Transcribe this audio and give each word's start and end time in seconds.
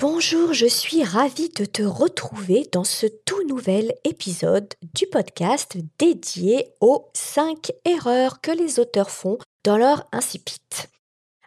Bonjour, 0.00 0.52
je 0.52 0.66
suis 0.66 1.04
ravie 1.04 1.50
de 1.50 1.64
te 1.64 1.82
retrouver 1.82 2.66
dans 2.72 2.84
ce 2.84 3.06
tout 3.06 3.46
nouvel 3.46 3.94
épisode 4.04 4.72
du 4.94 5.06
podcast 5.06 5.76
dédié 5.98 6.72
aux 6.80 7.10
5 7.14 7.70
erreurs 7.84 8.40
que 8.40 8.50
les 8.50 8.80
auteurs 8.80 9.10
font 9.10 9.38
dans 9.62 9.76
leur 9.76 10.06
incipit. 10.12 10.60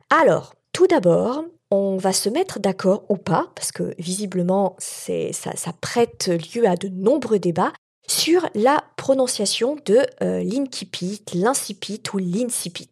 Alors, 0.10 0.54
tout 0.72 0.88
d'abord, 0.88 1.44
on 1.72 1.98
va 1.98 2.14
se 2.14 2.30
mettre 2.30 2.60
d'accord 2.60 3.04
ou 3.10 3.18
pas, 3.18 3.52
parce 3.56 3.72
que 3.72 3.94
visiblement 4.00 4.76
ça, 4.80 5.52
prête 5.82 6.28
lieu 6.28 6.68
à 6.68 6.76
de 6.76 6.88
nombreux 6.88 7.40
débats, 7.40 7.74
sur 8.08 8.48
la 8.56 8.84
prononciation 8.96 9.76
de 9.86 10.00
euh, 10.22 10.42
l'incipit, 10.44 11.22
l'incipit 11.34 12.02
ou 12.14 12.18
l'incipit. 12.20 12.90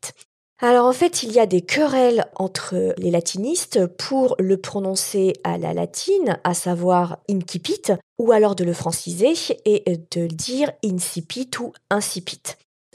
Alors 0.61 0.85
en 0.85 0.93
fait, 0.93 1.21
il 1.23 1.33
y 1.33 1.39
a 1.39 1.45
des 1.45 1.61
querelles 1.61 2.25
entre 2.35 2.93
les 2.97 3.11
latinistes 3.11 3.85
pour 3.87 4.35
le 4.39 4.55
prononcer 4.55 5.33
à 5.43 5.57
la 5.57 5.73
latine, 5.73 6.39
à 6.45 6.53
savoir 6.53 7.17
incipit, 7.29 7.91
ou 8.17 8.31
alors 8.31 8.55
de 8.55 8.63
le 8.63 8.71
franciser 8.71 9.33
et 9.65 9.83
de 10.11 10.27
dire 10.27 10.71
incipit 10.83 11.49
ou 11.59 11.73
incipit. 11.89 12.41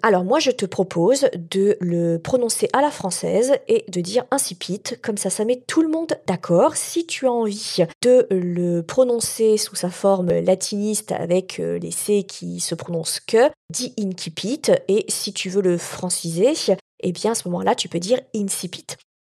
Alors 0.02 0.24
moi 0.24 0.38
je 0.38 0.50
te 0.50 0.64
propose 0.64 1.26
de 1.34 1.76
le 1.80 2.16
prononcer 2.16 2.70
à 2.72 2.80
la 2.80 2.90
française 2.90 3.52
et 3.68 3.84
de 3.88 4.00
dire 4.00 4.24
incipit, 4.30 4.82
comme 5.02 5.18
ça 5.18 5.28
ça 5.28 5.44
met 5.44 5.62
tout 5.66 5.82
le 5.82 5.88
monde 5.88 6.18
d'accord. 6.26 6.76
Si 6.76 7.06
tu 7.06 7.26
as 7.26 7.32
envie 7.32 7.84
de 8.02 8.26
le 8.30 8.80
prononcer 8.80 9.58
sous 9.58 9.74
sa 9.74 9.90
forme 9.90 10.30
latiniste 10.30 11.12
avec 11.12 11.60
euh, 11.60 11.78
les 11.78 11.90
C 11.90 12.22
qui 12.22 12.60
se 12.60 12.74
prononcent 12.74 13.20
que, 13.20 13.50
dis 13.70 13.92
incipit 13.98 14.62
et 14.88 15.04
si 15.08 15.34
tu 15.34 15.50
veux 15.50 15.62
le 15.62 15.76
franciser, 15.76 16.54
eh 17.02 17.12
bien 17.12 17.32
à 17.32 17.34
ce 17.34 17.48
moment-là, 17.48 17.74
tu 17.74 17.88
peux 17.88 18.00
dire 18.00 18.20
incipit. 18.34 18.86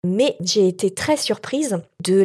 Mais 0.06 0.36
j'ai 0.40 0.68
été 0.68 0.92
très 0.92 1.16
surprise 1.16 1.78
de 2.04 2.24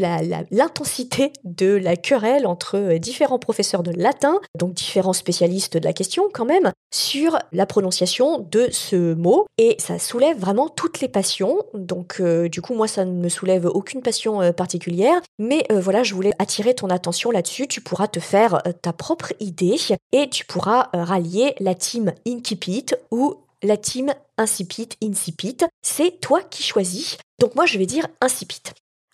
l'intensité 0.52 1.34
de 1.44 1.76
la 1.76 1.96
querelle 1.96 2.46
entre 2.46 2.78
euh, 2.78 3.00
différents 3.00 3.40
professeurs 3.40 3.82
de 3.82 3.92
latin, 3.92 4.40
donc 4.56 4.74
différents 4.74 5.14
spécialistes 5.14 5.78
de 5.78 5.84
la 5.84 5.94
question 5.94 6.26
quand 6.32 6.46
même, 6.46 6.72
sur 6.94 7.40
la 7.52 7.66
prononciation 7.66 8.46
de 8.52 8.68
ce 8.72 9.16
mot. 9.16 9.48
Et 9.58 9.78
ça 9.80 9.98
soulève 9.98 10.38
vraiment 10.38 10.70
toutes 10.70 11.02
les 11.02 11.08
passions. 11.08 11.64
Donc 11.74 12.18
euh, 12.20 12.50
du 12.50 12.62
coup, 12.62 12.76
moi, 12.76 12.88
ça 12.88 13.04
ne 13.04 13.14
me 13.14 13.30
soulève 13.30 13.66
aucune 13.66 14.04
passion 14.04 14.42
euh, 14.42 14.52
particulière. 14.52 15.20
Mais 15.40 15.66
voilà, 15.72 16.04
je 16.04 16.14
voulais 16.14 16.34
attirer 16.38 16.76
ton 16.76 16.90
attention 16.90 17.32
là-dessus. 17.32 17.68
Tu 17.68 17.82
pourras 17.82 18.08
te 18.08 18.20
faire 18.20 18.62
ta 18.84 18.94
propre 18.94 19.34
idée 19.40 19.78
et 20.12 20.30
tu 20.30 20.46
pourras 20.46 20.90
rallier 20.94 21.56
la 21.60 21.74
team 21.74 22.14
Incipit 22.28 22.86
ou 23.10 23.38
la 23.64 23.78
team 23.78 24.14
insipid, 24.38 24.94
insipid, 25.04 25.68
c'est 25.82 26.20
toi 26.20 26.42
qui 26.42 26.64
choisis. 26.64 27.18
Donc 27.40 27.56
moi 27.56 27.66
je 27.66 27.78
vais 27.78 27.86
dire 27.86 28.08
insipid. 28.22 28.70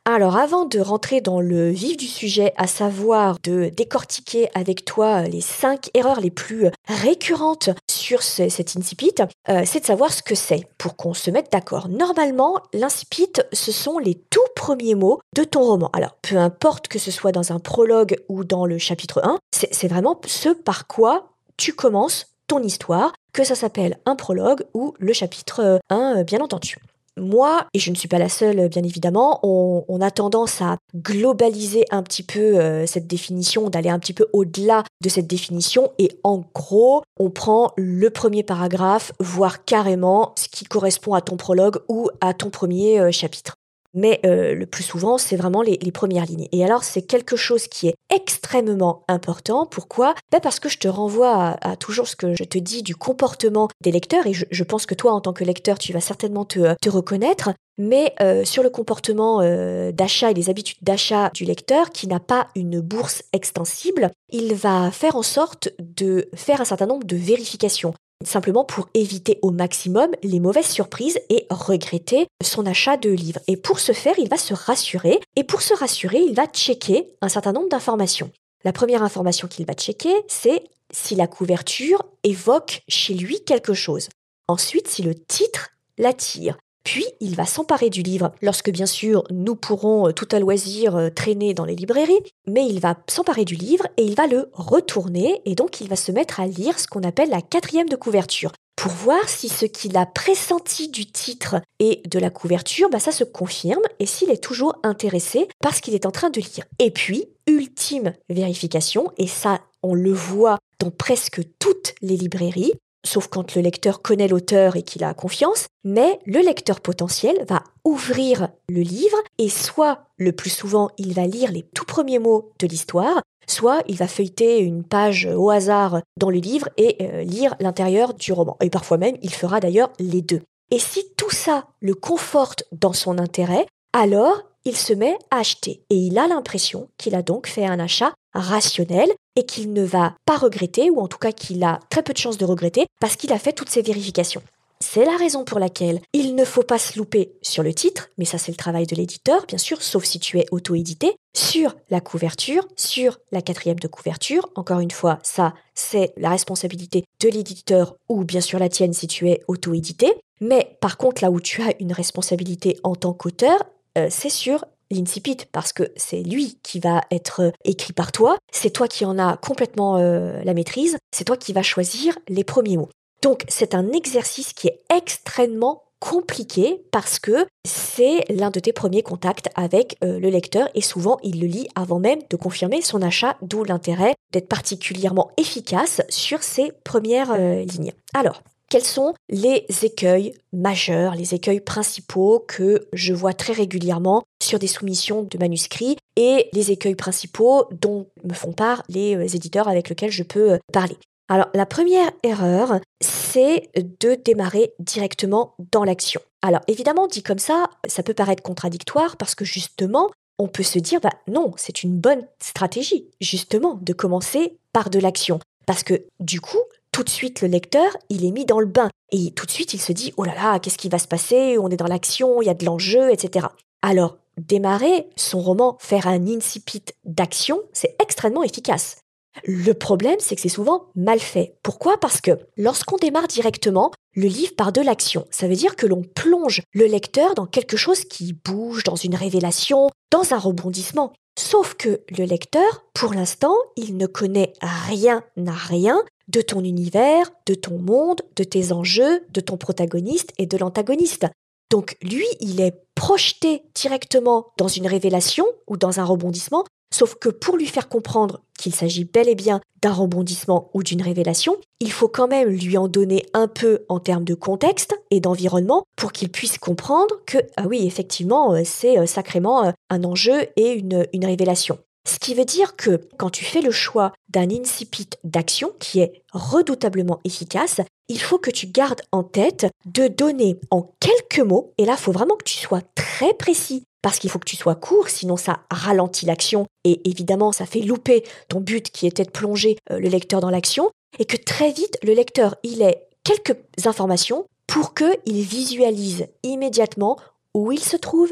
Alors 0.10 0.38
avant 0.38 0.64
de 0.64 0.80
rentrer 0.80 1.20
dans 1.20 1.42
le 1.42 1.70
vif 1.70 1.98
du 1.98 2.06
sujet, 2.06 2.54
à 2.56 2.66
savoir 2.66 3.36
de 3.44 3.70
décortiquer 3.76 4.50
avec 4.54 4.86
toi 4.86 5.24
les 5.24 5.42
cinq 5.42 5.90
erreurs 5.94 6.22
les 6.22 6.32
plus 6.32 6.70
récurrentes 6.88 7.72
sur 7.92 8.24
cet 8.24 8.78
incipit, 8.78 9.16
euh, 9.50 9.64
c'est 9.66 9.82
de 9.82 9.86
savoir 9.86 10.14
ce 10.14 10.24
que 10.24 10.34
c'est 10.34 10.66
pour 10.78 10.96
qu'on 10.96 11.14
se 11.14 11.30
mette 11.30 11.52
d'accord. 11.52 11.90
Normalement, 11.90 12.56
l'incipit, 12.72 13.34
ce 13.52 13.74
sont 13.74 13.98
les 13.98 14.16
tout 14.16 14.40
premiers 14.56 14.96
mots 14.96 15.20
de 15.36 15.44
ton 15.44 15.62
roman. 15.62 15.90
Alors 15.92 16.16
peu 16.22 16.38
importe 16.38 16.88
que 16.88 17.00
ce 17.00 17.12
soit 17.12 17.34
dans 17.34 17.52
un 17.52 17.60
prologue 17.60 18.16
ou 18.30 18.46
dans 18.46 18.66
le 18.66 18.78
chapitre 18.78 19.20
1, 19.26 19.40
c'est 19.52 19.90
vraiment 19.90 20.22
ce 20.26 20.48
par 20.48 20.88
quoi 20.88 21.34
tu 21.58 21.74
commences 21.74 22.37
ton 22.48 22.64
histoire, 22.64 23.14
que 23.34 23.44
ça 23.44 23.56
s'appelle 23.56 23.98
un 24.06 24.16
prologue 24.16 24.64
ou 24.74 24.94
le 25.00 25.14
chapitre 25.14 25.80
1, 25.90 26.18
euh, 26.18 26.24
bien 26.24 26.40
entendu. 26.40 26.78
Moi, 27.18 27.66
et 27.74 27.80
je 27.80 27.90
ne 27.90 27.96
suis 27.96 28.08
pas 28.08 28.20
la 28.20 28.30
seule 28.30 28.70
bien 28.70 28.84
évidemment, 28.84 29.40
on, 29.44 30.02
a 30.02 30.12
tendance 30.12 30.62
à 30.62 30.78
globaliser 30.96 31.84
un 31.90 32.04
petit 32.04 32.22
peu 32.22 32.60
euh, 32.60 32.86
cette 32.86 33.08
définition, 33.08 33.70
d'aller 33.70 33.90
un 33.90 33.98
petit 33.98 34.14
peu 34.14 34.28
au-delà 34.34 34.84
de 35.02 35.10
cette 35.10 35.26
définition 35.26 35.92
et 35.98 36.12
en 36.24 36.44
gros, 36.54 37.02
on 37.20 37.32
prend 37.32 37.72
le 37.76 38.10
premier 38.12 38.44
paragraphe, 38.44 39.14
voire 39.20 39.66
carrément 39.66 40.34
ce 40.38 40.48
qui 40.48 40.66
correspond 40.66 41.16
à 41.16 41.22
ton 41.22 41.38
prologue 41.38 41.80
ou 41.88 42.10
à 42.22 42.36
ton 42.36 42.52
premier 42.52 43.00
euh, 43.00 43.12
chapitre 43.12 43.56
mais 43.94 44.20
euh, 44.26 44.54
le 44.54 44.66
plus 44.66 44.84
souvent, 44.84 45.18
c'est 45.18 45.36
vraiment 45.36 45.62
les, 45.62 45.78
premières 45.92 46.26
lignes. 46.26 46.48
Et 46.52 46.64
alors, 46.64 46.84
c'est 46.84 47.02
quelque 47.02 47.36
chose 47.36 47.68
qui 47.68 47.88
est 47.88 47.96
extrêmement 48.14 49.04
important. 49.08 49.66
Pourquoi? 49.66 50.14
Ben 50.32 50.40
Parce 50.40 50.60
que 50.60 50.70
je 50.70 50.78
te 50.78 50.88
renvoie 50.88 51.58
à, 51.62 51.76
toujours 51.76 52.08
ce 52.08 52.16
que 52.16 52.36
je 52.36 52.44
te 52.44 52.58
dis 52.58 52.84
du 52.84 52.96
comportement 52.96 53.68
des 53.82 53.92
lecteurs, 53.92 54.28
et 54.28 54.34
je, 54.34 54.64
pense 54.64 54.86
que 54.86 54.94
toi, 54.94 55.14
en 55.14 55.22
tant 55.22 55.34
que 55.34 55.44
lecteur, 55.44 55.80
tu 55.80 55.94
vas 55.94 56.02
certainement 56.02 56.46
te, 56.46 56.76
reconnaître. 56.90 57.52
Mais 57.80 58.14
euh, 58.22 58.44
sur 58.44 58.64
le 58.64 58.72
comportement 58.72 59.42
euh, 59.42 59.92
d'achat 59.92 60.32
et 60.32 60.34
les 60.34 60.50
habitudes 60.50 60.78
d'achat 60.82 61.30
du 61.34 61.46
lecteur 61.46 61.92
qui 61.92 62.08
n'a 62.08 62.20
pas 62.20 62.48
une 62.56 62.80
bourse 62.80 63.24
extensible, 63.34 64.10
il 64.30 64.56
va 64.56 64.90
faire 64.90 65.16
en 65.16 65.22
sorte 65.22 65.70
de 65.80 66.28
faire 66.34 66.60
un 66.60 66.66
certain 66.66 66.88
nombre 66.88 67.06
de 67.06 67.16
vérifications 67.16 67.94
simplement 68.26 68.66
pour 68.66 68.90
éviter 68.94 69.40
au 69.42 69.52
maximum 69.52 70.12
les 70.24 70.40
mauvaises 70.40 70.68
surprises 70.68 71.20
et 71.30 71.46
regretter 71.50 72.28
son 72.44 72.66
achat 72.66 72.98
de 72.98 73.10
livres. 73.10 73.40
Et 73.48 73.58
pour 73.58 73.80
ce 73.80 73.92
faire, 73.92 74.18
il 74.18 74.30
va 74.30 74.38
se 74.38 74.54
rassurer, 74.54 75.20
et 75.36 75.44
pour 75.44 75.62
se 75.62 75.74
rassurer, 75.74 76.20
il 76.20 76.34
va 76.34 76.48
checker 76.48 77.10
un 77.22 77.30
certain 77.30 77.54
nombre 77.54 77.70
d'informations. 77.70 78.32
La 78.64 78.74
première 78.74 79.04
information 79.04 79.48
qu'il 79.48 79.66
va 79.66 79.74
checker, 79.74 80.14
c'est 80.28 80.64
si 80.92 81.16
la 81.16 81.28
couverture 81.28 82.04
évoque 82.24 82.82
chez 82.88 83.14
lui 83.14 83.44
quelque 83.44 83.74
chose. 83.74 84.10
Ensuite, 84.48 84.88
si 84.88 85.04
le 85.04 85.14
titre 85.14 85.70
l'attire. 85.98 86.58
Puis 86.88 87.06
il 87.20 87.36
va 87.36 87.46
s'emparer 87.46 87.90
du 87.90 88.02
livre 88.02 88.32
lorsque 88.42 88.70
bien 88.70 88.86
sûr 88.86 89.26
nous 89.30 89.58
pourrons 89.58 90.08
euh, 90.08 90.12
tout 90.14 90.30
à 90.32 90.40
loisir 90.40 90.96
euh, 90.96 91.10
traîner 91.10 91.54
dans 91.54 91.66
les 91.66 91.76
librairies, 91.76 92.22
mais 92.48 92.66
il 92.66 92.80
va 92.80 92.96
s'emparer 93.10 93.44
du 93.44 93.56
livre 93.56 93.86
et 93.98 94.04
il 94.04 94.16
va 94.16 94.26
le 94.26 94.50
retourner 94.54 95.42
et 95.44 95.54
donc 95.54 95.82
il 95.82 95.90
va 95.90 95.98
se 95.98 96.14
mettre 96.14 96.40
à 96.40 96.48
lire 96.48 96.80
ce 96.80 96.88
qu'on 96.88 97.04
appelle 97.04 97.30
la 97.30 97.42
quatrième 97.42 97.90
de 97.90 97.98
couverture 97.98 98.54
pour 98.78 98.94
voir 98.94 99.28
si 99.28 99.50
ce 99.50 99.66
qu'il 99.66 99.98
a 99.98 100.06
pressenti 100.06 100.88
du 100.88 101.06
titre 101.06 101.58
et 101.80 102.02
de 102.10 102.20
la 102.20 102.30
couverture, 102.30 102.90
bah 102.90 103.00
ça 103.00 103.12
se 103.12 103.26
confirme 103.26 103.84
et 104.00 104.06
s'il 104.06 104.32
est 104.32 104.42
toujours 104.42 104.78
intéressé 104.84 105.50
parce 105.62 105.82
qu'il 105.82 105.94
est 105.94 106.06
en 106.06 106.12
train 106.12 106.30
de 106.30 106.40
lire. 106.40 106.64
Et 106.80 106.92
puis, 106.92 107.26
ultime 107.48 108.14
vérification, 108.30 109.12
et 109.18 109.28
ça 109.28 109.60
on 109.84 109.94
le 109.94 110.14
voit 110.14 110.58
dans 110.80 110.92
presque 110.92 111.42
toutes 111.60 111.96
les 112.02 112.16
librairies, 112.16 112.74
sauf 113.06 113.28
quand 113.28 113.56
le 113.56 113.62
lecteur 113.62 114.02
connaît 114.02 114.28
l'auteur 114.28 114.76
et 114.76 114.84
qu'il 114.84 115.04
a 115.04 115.14
confiance, 115.14 115.68
mais 115.84 116.20
le 116.26 116.40
lecteur 116.40 116.82
potentiel 116.82 117.46
va 117.48 117.64
ouvrir 117.84 118.50
le 118.70 118.82
livre 118.82 119.18
et 119.38 119.50
soit 119.50 120.06
le 120.18 120.32
plus 120.32 120.50
souvent 120.50 120.90
il 120.98 121.14
va 121.14 121.26
lire 121.26 121.52
les 121.52 121.64
tout 121.64 121.86
premiers 121.86 122.20
mots 122.20 122.52
de 122.60 122.68
l'histoire, 122.68 123.22
soit 123.48 123.82
il 123.88 123.96
va 123.96 124.08
feuilleter 124.08 124.60
une 124.60 124.84
page 124.84 125.26
au 125.26 125.50
hasard 125.50 126.02
dans 126.18 126.30
le 126.30 126.40
livre 126.40 126.70
et 126.78 126.98
euh, 127.02 127.24
lire 127.24 127.56
l'intérieur 127.60 128.14
du 128.14 128.34
roman. 128.34 128.58
Et 128.62 128.70
parfois 128.70 128.98
même 128.98 129.18
il 129.22 129.34
fera 129.34 129.60
d'ailleurs 129.60 129.92
les 130.00 130.22
deux. 130.22 130.42
Et 130.70 130.80
si 130.80 131.06
tout 131.16 131.32
ça 131.32 131.66
le 131.80 131.94
conforte 131.94 132.66
dans 132.74 132.94
son 132.94 133.18
intérêt, 133.18 133.66
alors 133.94 134.44
il 134.68 134.76
se 134.76 134.94
met 134.94 135.18
à 135.32 135.38
acheter 135.38 135.82
et 135.90 135.96
il 135.96 136.20
a 136.20 136.28
l'impression 136.28 136.90
qu'il 136.98 137.16
a 137.16 137.22
donc 137.22 137.48
fait 137.48 137.66
un 137.66 137.80
achat 137.80 138.14
rationnel 138.34 139.10
et 139.38 139.46
qu'il 139.46 139.72
ne 139.72 139.84
va 139.84 140.16
pas 140.26 140.36
regretter, 140.36 140.90
ou 140.90 141.00
en 141.00 141.08
tout 141.08 141.18
cas 141.18 141.32
qu'il 141.32 141.64
a 141.64 141.80
très 141.90 142.04
peu 142.04 142.12
de 142.12 142.18
chances 142.18 142.38
de 142.38 142.46
regretter, 142.46 142.86
parce 143.00 143.16
qu'il 143.16 143.32
a 143.32 143.40
fait 143.40 143.54
toutes 143.54 143.70
ces 143.70 143.82
vérifications. 143.82 144.42
C'est 144.80 145.06
la 145.06 145.16
raison 145.16 145.44
pour 145.44 145.58
laquelle 145.58 146.02
il 146.14 146.36
ne 146.36 146.44
faut 146.44 146.64
pas 146.64 146.78
se 146.78 147.00
louper 147.00 147.32
sur 147.42 147.64
le 147.64 147.74
titre, 147.74 148.10
mais 148.18 148.26
ça 148.26 148.38
c'est 148.38 148.52
le 148.52 148.58
travail 148.58 148.86
de 148.86 148.96
l'éditeur, 148.96 149.46
bien 149.48 149.58
sûr, 149.58 149.82
sauf 149.82 150.04
si 150.04 150.20
tu 150.20 150.38
es 150.38 150.46
auto-édité, 150.52 151.16
sur 151.36 151.74
la 151.90 152.02
couverture, 152.02 152.68
sur 152.76 153.20
la 153.32 153.42
quatrième 153.42 153.80
de 153.80 153.88
couverture. 153.88 154.50
Encore 154.56 154.82
une 154.82 154.92
fois, 154.92 155.20
ça 155.24 155.54
c'est 155.76 156.14
la 156.18 156.30
responsabilité 156.30 157.06
de 157.22 157.30
l'éditeur 157.30 157.96
ou 158.10 158.24
bien 158.24 158.42
sûr 158.42 158.60
la 158.60 158.70
tienne 158.70 158.94
si 158.94 159.08
tu 159.08 159.30
es 159.30 159.44
auto-édité. 159.48 160.14
Mais 160.42 160.78
par 160.82 160.98
contre, 160.98 161.24
là 161.24 161.32
où 161.32 161.40
tu 161.40 161.62
as 161.64 161.74
une 161.80 161.94
responsabilité 161.94 162.78
en 162.84 162.96
tant 162.96 163.14
qu'auteur, 163.14 163.64
euh, 163.98 164.08
c'est 164.10 164.30
sur 164.30 164.66
l'incipit 164.92 165.38
parce 165.52 165.74
que 165.74 165.92
c'est 165.96 166.24
lui 166.24 166.60
qui 166.64 166.80
va 166.80 167.02
être 167.12 167.42
euh, 167.42 167.52
écrit 167.66 167.94
par 167.94 168.12
toi, 168.12 168.38
c'est 168.52 168.70
toi 168.70 168.88
qui 168.88 169.06
en 169.06 169.18
as 169.20 169.38
complètement 169.38 169.98
euh, 169.98 170.42
la 170.44 170.54
maîtrise, 170.54 170.98
c'est 171.12 171.26
toi 171.26 171.36
qui 171.36 171.52
vas 171.52 171.64
choisir 171.64 172.18
les 172.30 172.44
premiers 172.44 172.78
mots. 172.78 172.90
Donc 173.22 173.44
c'est 173.48 173.76
un 173.76 173.92
exercice 173.92 174.54
qui 174.54 174.68
est 174.68 174.80
extrêmement 174.96 175.84
compliqué 176.00 176.84
parce 176.92 177.18
que 177.18 177.48
c'est 177.68 178.24
l'un 178.30 178.52
de 178.52 178.60
tes 178.60 178.72
premiers 178.72 179.02
contacts 179.02 179.50
avec 179.56 179.98
le 180.04 180.30
lecteur 180.30 180.70
et 180.76 180.82
souvent 180.82 181.18
il 181.24 181.42
le 181.42 181.48
lit 181.48 181.68
avant 181.74 181.98
même 181.98 182.20
de 182.30 182.36
confirmer 182.36 182.84
son 182.84 183.02
achat, 183.02 183.36
d'où 183.42 183.64
l'intérêt 183.64 184.14
d'être 184.32 184.48
particulièrement 184.48 185.32
efficace 185.38 186.04
sur 186.10 186.44
ces 186.44 186.72
premières 186.84 187.36
lignes. 187.36 187.94
Alors, 188.14 188.44
quels 188.70 188.84
sont 188.84 189.14
les 189.30 189.66
écueils 189.84 190.34
majeurs, 190.52 191.16
les 191.16 191.34
écueils 191.34 191.62
principaux 191.62 192.44
que 192.48 192.88
je 192.94 193.14
vois 193.14 193.34
très 193.34 193.54
régulièrement 193.54 194.24
sur 194.42 194.60
des 194.60 194.68
soumissions 194.68 195.24
de 195.24 195.38
manuscrits 195.38 195.98
et 196.16 196.50
les 196.54 196.72
écueils 196.72 196.96
principaux 196.96 197.66
dont 197.72 198.08
me 198.24 198.34
font 198.34 198.54
part 198.54 198.84
les 198.90 199.16
euh, 199.16 199.36
éditeurs 199.36 199.68
avec 199.68 199.90
lesquels 199.90 200.12
je 200.12 200.24
peux 200.24 200.54
euh, 200.54 200.58
parler? 200.74 200.98
Alors, 201.30 201.48
la 201.54 201.66
première 201.66 202.10
erreur, 202.24 202.80
c'est 203.02 203.70
de 203.76 204.16
démarrer 204.16 204.74
directement 204.80 205.56
dans 205.72 205.84
l'action. 205.84 206.22
Alors, 206.42 206.62
évidemment, 206.68 207.08
dit 207.08 207.22
comme 207.22 207.40
ça, 207.40 207.70
ça 207.88 208.02
peut 208.02 208.14
paraître 208.14 208.44
contradictoire 208.44 209.18
parce 209.18 209.36
que 209.36 209.44
justement, 209.44 210.10
on 210.40 210.48
peut 210.48 210.64
se 210.64 210.80
dire, 210.80 211.02
bah 211.02 211.14
non, 211.28 211.54
c'est 211.58 211.84
une 211.84 211.98
bonne 211.98 212.26
stratégie, 212.42 213.10
justement, 213.20 213.78
de 213.82 213.92
commencer 213.92 214.58
par 214.72 214.90
de 214.90 215.00
l'action. 215.00 215.40
Parce 215.66 215.84
que 215.84 216.06
du 216.22 216.40
coup, 216.40 216.62
tout 216.98 217.04
de 217.04 217.10
suite 217.12 217.42
le 217.42 217.48
lecteur, 217.48 217.96
il 218.10 218.26
est 218.26 218.32
mis 218.32 218.46
dans 218.48 218.60
le 218.60 218.66
bain. 218.66 218.90
Et 219.12 219.30
tout 219.30 219.46
de 219.46 219.52
suite, 219.52 219.76
il 219.76 219.80
se 219.80 219.92
dit, 219.92 220.16
oh 220.18 220.24
là 220.24 220.34
là, 220.34 220.58
qu'est-ce 220.58 220.80
qui 220.80 220.90
va 220.90 220.98
se 220.98 221.08
passer? 221.08 221.60
On 221.60 221.70
est 221.70 221.78
dans 221.78 221.86
l'action, 221.86 222.42
il 222.42 222.46
y 222.46 222.50
a 222.50 222.56
de 222.56 222.66
l'enjeu, 222.66 223.12
etc. 223.12 223.46
Alors, 223.84 224.18
démarrer 224.40 225.06
son 225.16 225.40
roman, 225.40 225.78
faire 225.80 226.08
un 226.08 226.26
incipit 226.26 226.82
d'action, 227.06 227.62
c'est 227.72 227.96
extrêmement 228.02 228.42
efficace. 228.42 229.04
Le 229.44 229.74
problème, 229.74 230.18
c'est 230.20 230.36
que 230.36 230.42
c'est 230.42 230.50
souvent 230.50 230.88
mal 230.96 231.20
fait. 231.20 231.56
Pourquoi? 231.64 232.00
Parce 232.00 232.22
que 232.22 232.32
lorsqu'on 232.58 232.98
démarre 232.98 233.28
directement, 233.28 233.92
le 234.14 234.28
livre 234.28 234.56
part 234.56 234.72
de 234.72 234.82
l'action. 234.82 235.26
Ça 235.30 235.48
veut 235.48 235.56
dire 235.56 235.76
que 235.76 235.86
l'on 235.86 236.02
plonge 236.02 236.62
le 236.74 236.86
lecteur 236.86 237.36
dans 237.36 237.46
quelque 237.46 237.78
chose 237.78 238.04
qui 238.06 238.34
bouge, 238.34 238.84
dans 238.84 238.96
une 238.96 239.16
révélation, 239.16 239.90
dans 240.12 240.34
un 240.34 240.40
rebondissement. 240.40 241.14
Sauf 241.38 241.76
que 241.76 242.02
le 242.18 242.26
lecteur, 242.26 242.86
pour 242.96 243.14
l'instant, 243.14 243.56
il 243.76 243.96
ne 243.96 244.08
connaît 244.08 244.54
rien 244.62 245.24
à 245.46 245.52
rien 245.52 246.04
de 246.28 246.42
ton 246.42 246.64
univers, 246.64 247.30
de 247.46 247.54
ton 247.54 247.78
monde, 247.78 248.22
de 248.36 248.44
tes 248.44 248.72
enjeux, 248.72 249.24
de 249.30 249.40
ton 249.40 249.56
protagoniste 249.56 250.34
et 250.40 250.48
de 250.48 250.58
l'antagoniste. 250.58 251.28
Donc 251.70 251.96
lui, 252.02 252.26
il 252.40 252.60
est 252.60 252.82
projeté 252.96 253.64
directement 253.76 254.48
dans 254.58 254.68
une 254.68 254.88
révélation 254.88 255.46
ou 255.68 255.78
dans 255.78 256.00
un 256.00 256.06
rebondissement, 256.06 256.64
sauf 256.94 257.16
que 257.16 257.30
pour 257.30 257.58
lui 257.58 257.68
faire 257.68 257.90
comprendre 257.90 258.42
qu'il 258.58 258.74
s'agit 258.74 259.06
bel 259.06 259.30
et 259.30 259.36
bien 259.36 259.62
d'un 259.82 259.94
rebondissement 259.94 260.70
ou 260.74 260.84
d'une 260.84 261.02
révélation, 261.02 261.58
il 261.80 261.92
faut 261.92 262.08
quand 262.08 262.28
même 262.28 262.50
lui 262.50 262.78
en 262.78 262.88
donner 262.88 263.26
un 263.34 263.48
peu 263.48 263.86
en 263.90 264.00
termes 264.00 264.24
de 264.24 264.34
contexte 264.34 264.96
et 265.12 265.20
d'environnement 265.20 265.84
pour 265.96 266.12
qu'il 266.12 266.30
puisse 266.30 266.58
comprendre 266.58 267.16
que, 267.26 267.38
ah 267.56 267.68
oui, 267.68 267.86
effectivement, 267.86 268.54
euh, 268.54 268.62
c'est 268.66 268.98
euh, 268.98 269.06
sacrément 269.06 269.66
euh, 269.66 269.72
un 269.90 270.04
enjeu 270.04 270.48
et 270.56 270.72
une, 270.72 271.06
une 271.14 271.26
révélation. 271.26 271.78
Ce 272.08 272.20
qui 272.20 272.34
veut 272.34 272.46
dire 272.46 272.78
que 272.78 273.02
quand 273.18 273.30
tu 273.30 273.44
fais 273.44 273.62
le 273.62 273.72
choix 273.72 274.14
d'un 274.30 274.50
incipit 274.50 275.10
d'action 275.26 275.74
qui 275.78 276.00
est 276.00 276.24
redoutablement 276.32 277.20
efficace, 277.26 277.82
il 278.08 278.22
faut 278.22 278.38
que 278.38 278.50
tu 278.50 278.68
gardes 278.68 279.02
en 279.12 279.24
tête 279.24 279.68
de 279.86 280.08
donner 280.08 280.58
en 280.72 280.90
quelques 281.02 281.46
mots, 281.46 281.74
et 281.78 281.86
là, 281.86 281.96
il 281.98 282.02
faut 282.02 282.14
vraiment 282.14 282.36
que 282.36 282.46
tu 282.46 282.58
sois 282.58 282.82
très 282.96 283.34
précis 283.34 283.84
parce 284.02 284.20
qu'il 284.20 284.30
faut 284.30 284.40
que 284.40 284.46
tu 284.46 284.56
sois 284.56 284.76
court, 284.76 285.10
sinon 285.10 285.38
ça 285.38 285.60
ralentit 285.72 286.26
l'action. 286.26 286.66
Et 286.84 287.08
évidemment 287.10 287.52
ça 287.52 287.66
fait 287.66 287.82
louper 287.82 288.24
ton 288.50 288.60
but 288.60 288.90
qui 288.90 289.08
était 289.08 289.26
de 289.26 289.32
plonger 289.32 289.78
euh, 289.92 290.00
le 290.00 290.10
lecteur 290.10 290.40
dans 290.40 290.50
l'action. 290.50 290.90
Et 291.20 291.26
que 291.26 291.38
très 291.38 291.72
vite 291.72 291.98
le 292.04 292.14
lecteur 292.14 292.56
il 292.64 292.82
ait 292.82 293.08
quelques 293.24 293.58
informations 293.86 294.46
pour 294.68 294.94
qu'il 294.94 295.42
visualise 295.42 296.28
immédiatement 296.44 297.18
où 297.54 297.72
il 297.72 297.80
se 297.80 297.98
trouve, 297.98 298.32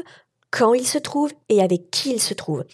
quand 0.50 0.74
il 0.74 0.86
se 0.86 0.98
trouve 0.98 1.32
et 1.48 1.62
avec 1.62 1.90
qui 1.90 2.12
il 2.12 2.20
se 2.20 2.34
trouve. 2.34 2.64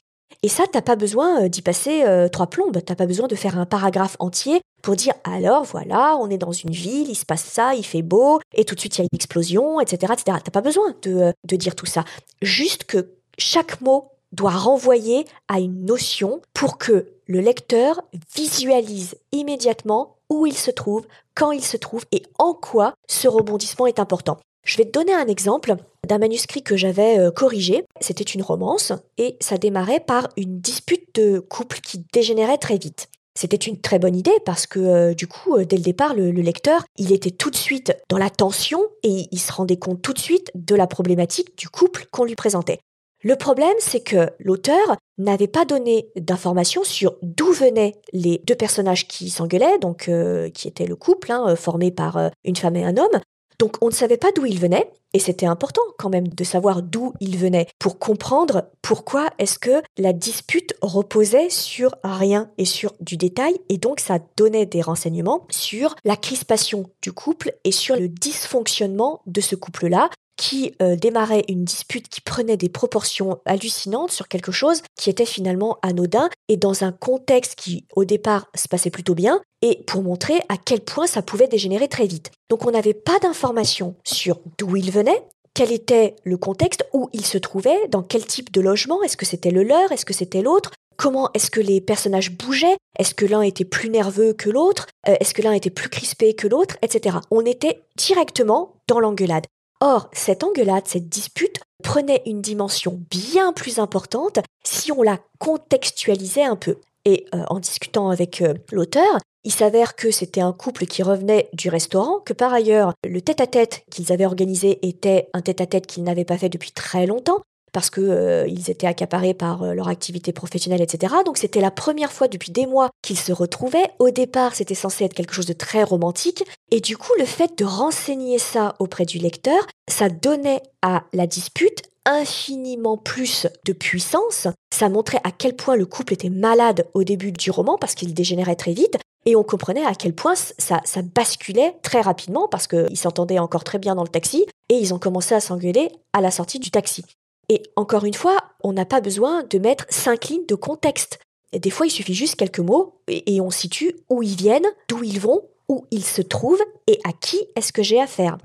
Et 0.43 0.49
ça, 0.49 0.65
t'as 0.71 0.83
pas 0.83 0.97
besoin 0.97 1.45
euh, 1.45 1.49
d'y 1.49 1.63
passer 1.63 2.03
euh, 2.05 2.29
trois 2.29 2.49
plombes, 2.49 2.79
t'as 2.85 2.97
pas 2.97 3.07
besoin 3.07 3.29
de 3.29 3.37
faire 3.37 3.59
un 3.59 3.67
paragraphe 3.67 4.17
entier 4.19 4.61
pour 4.83 4.97
dire 4.97 5.15
alors 5.25 5.65
voilà, 5.65 6.17
on 6.21 6.29
est 6.29 6.39
dans 6.39 6.53
une 6.53 6.73
ville, 6.73 7.09
il 7.09 7.15
se 7.15 7.25
passe 7.25 7.45
ça, 7.45 7.75
il 7.75 7.85
fait 7.85 8.03
beau, 8.03 8.41
et 8.53 8.65
tout 8.65 8.75
de 8.75 8.81
suite 8.81 8.99
il 8.99 9.01
y 9.01 9.03
a 9.03 9.09
une 9.11 9.17
explosion, 9.17 9.81
etc. 9.81 10.13
etc. 10.13 10.39
T'as 10.45 10.51
pas 10.51 10.61
besoin 10.61 10.95
de, 11.03 11.15
euh, 11.15 11.33
de 11.45 11.57
dire 11.57 11.75
tout 11.75 11.87
ça. 11.87 12.05
Juste 12.43 12.85
que 12.85 13.13
chaque 13.39 13.81
mot 13.81 14.09
doit 14.33 14.51
renvoyer 14.51 15.27
à 15.49 15.61
une 15.61 15.85
notion 15.85 16.41
pour 16.55 16.79
que 16.79 17.07
le 17.27 17.41
lecteur 17.41 18.03
visualise 18.35 19.15
immédiatement 19.31 20.17
où 20.31 20.47
il 20.47 20.57
se 20.57 20.71
trouve, 20.71 21.07
quand 21.35 21.53
il 21.53 21.65
se 21.65 21.77
trouve 21.77 22.05
et 22.13 22.23
en 22.39 22.55
quoi 22.55 22.95
ce 23.07 23.29
rebondissement 23.29 23.87
est 23.87 23.99
important. 23.99 24.39
Je 24.65 24.77
vais 24.79 24.85
te 24.85 24.93
donner 24.93 25.13
un 25.13 25.27
exemple 25.27 25.75
d'un 26.07 26.19
manuscrit 26.19 26.63
que 26.63 26.77
j'avais 26.77 27.19
euh, 27.19 27.31
corrigé. 27.31 27.85
C'était 28.01 28.25
une 28.25 28.43
romance 28.43 28.93
et 29.19 29.37
ça 29.41 29.59
démarrait 29.59 30.01
par 30.01 30.29
une 30.37 30.61
dispute 30.61 31.15
de 31.15 31.41
couple 31.41 31.81
qui 31.81 32.05
dégénérait 32.13 32.59
très 32.59 32.79
vite. 32.79 33.09
C'était 33.35 33.57
une 33.57 33.81
très 33.81 33.99
bonne 33.99 34.17
idée 34.17 34.39
parce 34.45 34.67
que 34.67 34.79
euh, 34.79 35.15
du 35.15 35.27
coup, 35.27 35.57
euh, 35.57 35.65
dès 35.65 35.77
le 35.77 35.83
départ, 35.83 36.15
le, 36.15 36.31
lecteur, 36.31 36.85
il 36.99 37.13
était 37.13 37.31
tout 37.31 37.51
de 37.51 37.57
suite 37.57 37.97
dans 38.09 38.19
la 38.19 38.31
tension 38.31 38.81
et 39.03 39.27
il 39.31 39.39
se 39.39 39.53
rendait 39.53 39.79
compte 39.79 40.03
tout 40.03 40.13
de 40.13 40.19
suite 40.19 40.51
de 40.55 40.75
la 40.75 40.87
problématique 40.87 41.57
du 41.57 41.69
couple 41.69 42.07
qu'on 42.11 42.25
lui 42.25 42.35
présentait. 42.35 42.81
Le 43.25 43.37
problème, 43.37 43.75
c'est 43.79 44.03
que 44.03 44.31
l'auteur 44.41 44.97
n'avait 45.17 45.47
pas 45.47 45.65
donné 45.65 46.09
d'informations 46.17 46.83
sur 46.83 47.17
d'où 47.23 47.53
venaient 47.53 47.95
les 48.13 48.43
deux 48.47 48.57
personnages 48.57 49.07
qui 49.07 49.31
s'engueulaient, 49.31 49.79
donc 49.79 50.11
qui 50.53 50.67
étaient 50.67 50.87
le 50.87 50.97
couple, 50.97 51.31
hein, 51.31 51.55
formé 51.55 51.93
par 51.93 52.19
une 52.43 52.57
femme 52.57 52.75
et 52.75 52.85
un 52.85 52.97
homme, 52.97 53.21
donc 53.63 53.77
on 53.81 53.87
ne 53.87 53.93
savait 53.93 54.17
pas 54.17 54.33
d'où 54.33 54.45
il 54.45 54.59
venait, 54.59 54.91
et 55.13 55.21
c'était 55.21 55.47
important 55.47 55.83
quand 55.97 56.09
même 56.09 56.27
de 56.27 56.43
savoir 56.43 56.83
d'où 56.83 57.13
il 57.21 57.39
venait 57.39 57.69
pour 57.79 58.01
comprendre 58.01 58.65
pourquoi 58.83 59.29
est-ce 59.39 59.57
que 59.57 59.83
la 59.97 60.13
dispute 60.13 60.75
reposait 60.83 61.49
sur 61.49 61.95
rien 62.03 62.51
et 62.59 62.65
sur 62.65 62.93
du 62.99 63.17
détail, 63.17 63.55
et 63.69 63.79
donc 63.79 64.01
ça 64.01 64.19
donnait 64.37 64.67
des 64.67 64.83
renseignements 64.83 65.47
sur 65.49 65.95
la 66.05 66.17
crispation 66.17 66.91
du 67.03 67.13
couple 67.13 67.55
et 67.63 67.71
sur 67.71 67.95
le 67.95 68.09
dysfonctionnement 68.09 69.23
de 69.27 69.41
ce 69.41 69.55
couple-là, 69.55 70.11
qui 70.37 70.75
euh, 70.81 70.97
démarrait 70.97 71.45
une 71.49 71.65
dispute 71.65 72.09
qui 72.09 72.21
prenait 72.21 72.57
des 72.57 72.69
proportions 72.69 73.39
hallucinantes 73.45 74.11
sur 74.11 74.29
quelque 74.29 74.53
chose 74.53 74.83
qui 74.97 75.11
était 75.11 75.27
finalement 75.27 75.79
anodin 75.83 76.29
et 76.49 76.57
dans 76.57 76.85
un 76.85 76.93
contexte 76.93 77.55
qui 77.55 77.87
au 77.95 78.05
départ 78.05 78.47
se 78.55 78.69
passait 78.69 78.91
plutôt 78.91 79.15
bien 79.15 79.41
et 79.63 79.83
pour 79.87 80.03
montrer 80.03 80.41
à 80.49 80.57
quel 80.57 80.81
point 80.81 81.07
ça 81.07 81.23
pouvait 81.23 81.49
dégénérer 81.49 81.89
très 81.89 82.07
vite. 82.07 82.31
Donc 82.51 82.67
on 82.67 82.71
n'avait 82.71 82.95
pas 82.95 83.19
d'informations 83.21 83.95
sur 84.05 84.41
d'où 84.59 84.77
il 84.77 84.91
venait, 84.91 85.23
quel 85.55 85.71
était 85.71 86.17
le 86.25 86.37
contexte, 86.37 86.87
où 86.93 87.09
il 87.13 87.27
se 87.27 87.39
trouvait, 87.39 87.89
dans 87.89 88.03
quel 88.03 88.25
type 88.25 88.53
de 88.53 88.61
logement, 88.61 89.03
est-ce 89.03 89.17
que 89.17 89.27
c'était 89.27 89.51
le 89.51 89.63
leur, 89.63 89.93
est-ce 89.93 90.07
que 90.07 90.15
c'était 90.15 90.43
l'autre, 90.43 90.71
comment 90.97 91.31
est-ce 91.35 91.51
que 91.51 91.61
les 91.61 91.81
personnages 91.81 92.33
bougeaient, 92.33 92.77
est-ce 92.99 93.15
que 93.15 93.27
l'un 93.27 93.43
était 93.43 93.65
plus 93.65 93.91
nerveux 93.91 94.33
que 94.33 94.51
l'autre, 94.51 94.87
euh, 95.09 95.15
est-ce 95.21 95.35
que 95.35 95.43
l'un 95.43 95.53
était 95.53 95.71
plus 95.71 95.89
crispé 95.89 96.35
que 96.35 96.49
l'autre, 96.49 96.77
etc. 96.83 97.19
On 97.31 97.45
était 97.45 97.83
directement 97.97 98.77
dans 98.89 99.01
l'engueulade. 99.01 99.47
Or, 99.85 100.09
cette 100.13 100.45
engueulade, 100.45 100.87
cette 100.87 101.09
dispute 101.09 101.59
prenait 101.83 102.23
une 102.25 102.41
dimension 102.41 103.01
bien 103.11 103.53
plus 103.53 103.81
importante 103.81 104.39
si 104.63 104.93
on 104.93 105.03
la 105.03 105.19
contextualisait 105.41 106.45
un 106.45 106.55
peu. 106.55 106.77
Et 107.05 107.27
euh, 107.35 107.43
en 107.49 107.59
discutant 107.59 108.09
avec 108.09 108.43
euh, 108.43 108.55
l'auteur, 108.71 109.19
il 109.43 109.51
s'avère 109.51 109.97
que 109.97 110.13
c'était 110.13 110.41
un 110.41 110.53
couple 110.53 110.87
qui 110.87 111.03
revenait 111.03 111.49
du 111.53 111.69
restaurant, 111.69 112.21
que 112.21 112.33
par 112.33 112.53
ailleurs, 112.53 112.95
le 113.05 113.21
tête-à-tête 113.21 113.83
qu'ils 113.91 114.13
avaient 114.13 114.25
organisé 114.25 114.79
était 114.87 115.29
un 115.33 115.41
tête-à-tête 115.41 115.89
qu'ils 115.89 116.05
n'avaient 116.05 116.25
pas 116.25 116.39
fait 116.39 116.49
depuis 116.49 116.71
très 116.71 117.07
longtemps, 117.07 117.43
parce 117.73 117.91
qu'ils 117.91 118.05
euh, 118.09 118.47
étaient 118.69 118.87
accaparés 118.87 119.35
par 119.35 119.63
euh, 119.63 119.75
leur 119.75 119.89
activité 119.89 120.33
professionnelle, 120.33 120.83
etc. 120.83 121.15
Donc 121.25 121.39
c'était 121.39 121.61
la 121.61 121.71
première 121.71 122.13
fois 122.13 122.29
depuis 122.29 122.53
des 122.53 122.67
mois 122.67 122.91
qu'ils 123.03 123.19
se 123.19 123.33
retrouvaient. 123.33 123.91
Au 123.99 124.11
départ, 124.11 124.55
c'était 124.55 124.75
censé 124.75 125.05
être 125.05 125.15
quelque 125.15 125.35
chose 125.35 125.47
de 125.47 125.53
très 125.53 125.83
romantique, 125.83 126.45
et 126.71 126.81
du 126.81 126.97
coup, 126.97 127.13
le 127.19 127.25
fait 127.25 127.59
de 127.59 127.65
renseigner 127.65 128.39
ça 128.39 128.75
auprès 128.79 129.05
du 129.05 129.19
lecteur, 129.19 129.67
ça 129.91 130.09
donnait 130.09 130.63
à 130.83 131.05
la 131.13 131.27
dispute 131.27 131.83
infiniment 132.05 132.97
plus 132.97 133.47
de 133.65 133.73
puissance. 133.73 134.49
Ça 134.75 134.89
montrait 134.89 135.21
à 135.25 135.31
quel 135.31 135.55
point 135.55 135.77
le 135.77 135.87
couple 135.87 136.15
était 136.15 136.31
malade 136.31 136.87
au 136.95 137.05
début 137.05 137.33
du 137.33 137.51
roman 137.51 137.79
parce 137.79 137.95
qu'il 137.95 138.15
dégénérait 138.15 138.57
très 138.57 138.73
vite. 138.73 138.97
Et 139.25 139.37
on 139.37 139.45
comprenait 139.45 139.85
à 139.85 139.95
quel 139.95 140.15
point 140.15 140.35
ça, 140.35 140.81
ça 140.85 141.03
basculait 141.03 141.77
très 141.83 142.01
rapidement 142.01 142.49
parce 142.49 142.67
qu'ils 142.67 142.97
s'entendaient 142.97 143.39
encore 143.39 143.63
très 143.63 143.79
bien 143.79 143.95
dans 143.95 144.03
le 144.03 144.09
taxi 144.09 144.47
et 144.69 144.75
ils 144.75 144.93
ont 144.93 144.99
commencé 144.99 145.35
à 145.35 145.41
s'engueuler 145.41 145.91
à 146.13 146.21
la 146.21 146.33
sortie 146.33 146.59
du 146.59 146.73
taxi. 146.73 147.05
Et 147.53 147.63
encore 147.77 148.07
une 148.07 148.15
fois, 148.15 148.39
on 148.65 148.73
n'a 148.73 148.87
pas 148.87 149.03
besoin 149.03 149.43
de 149.43 149.59
mettre 149.59 149.85
cinq 149.91 150.29
lignes 150.29 150.47
de 150.47 150.55
contexte. 150.55 151.19
des 151.53 151.69
fois, 151.69 151.85
il 151.85 151.91
suffit 151.91 152.15
juste 152.15 152.37
quelques 152.37 152.61
mots 152.61 152.95
et, 153.09 153.43
on 153.43 153.51
situe 153.51 153.95
où 154.09 154.23
ils 154.23 154.37
viennent, 154.37 154.67
d'où 154.89 155.05
ils 155.05 155.21
vont, 155.21 155.43
où 155.69 155.85
ils 155.91 156.05
se 156.05 156.23
trouvent 156.23 156.65
et 156.87 156.99
à 157.05 157.13
qui 157.13 157.45
est-ce 157.55 157.75
que 157.75 157.83
j'ai 157.83 158.01
affaire. 158.01 158.39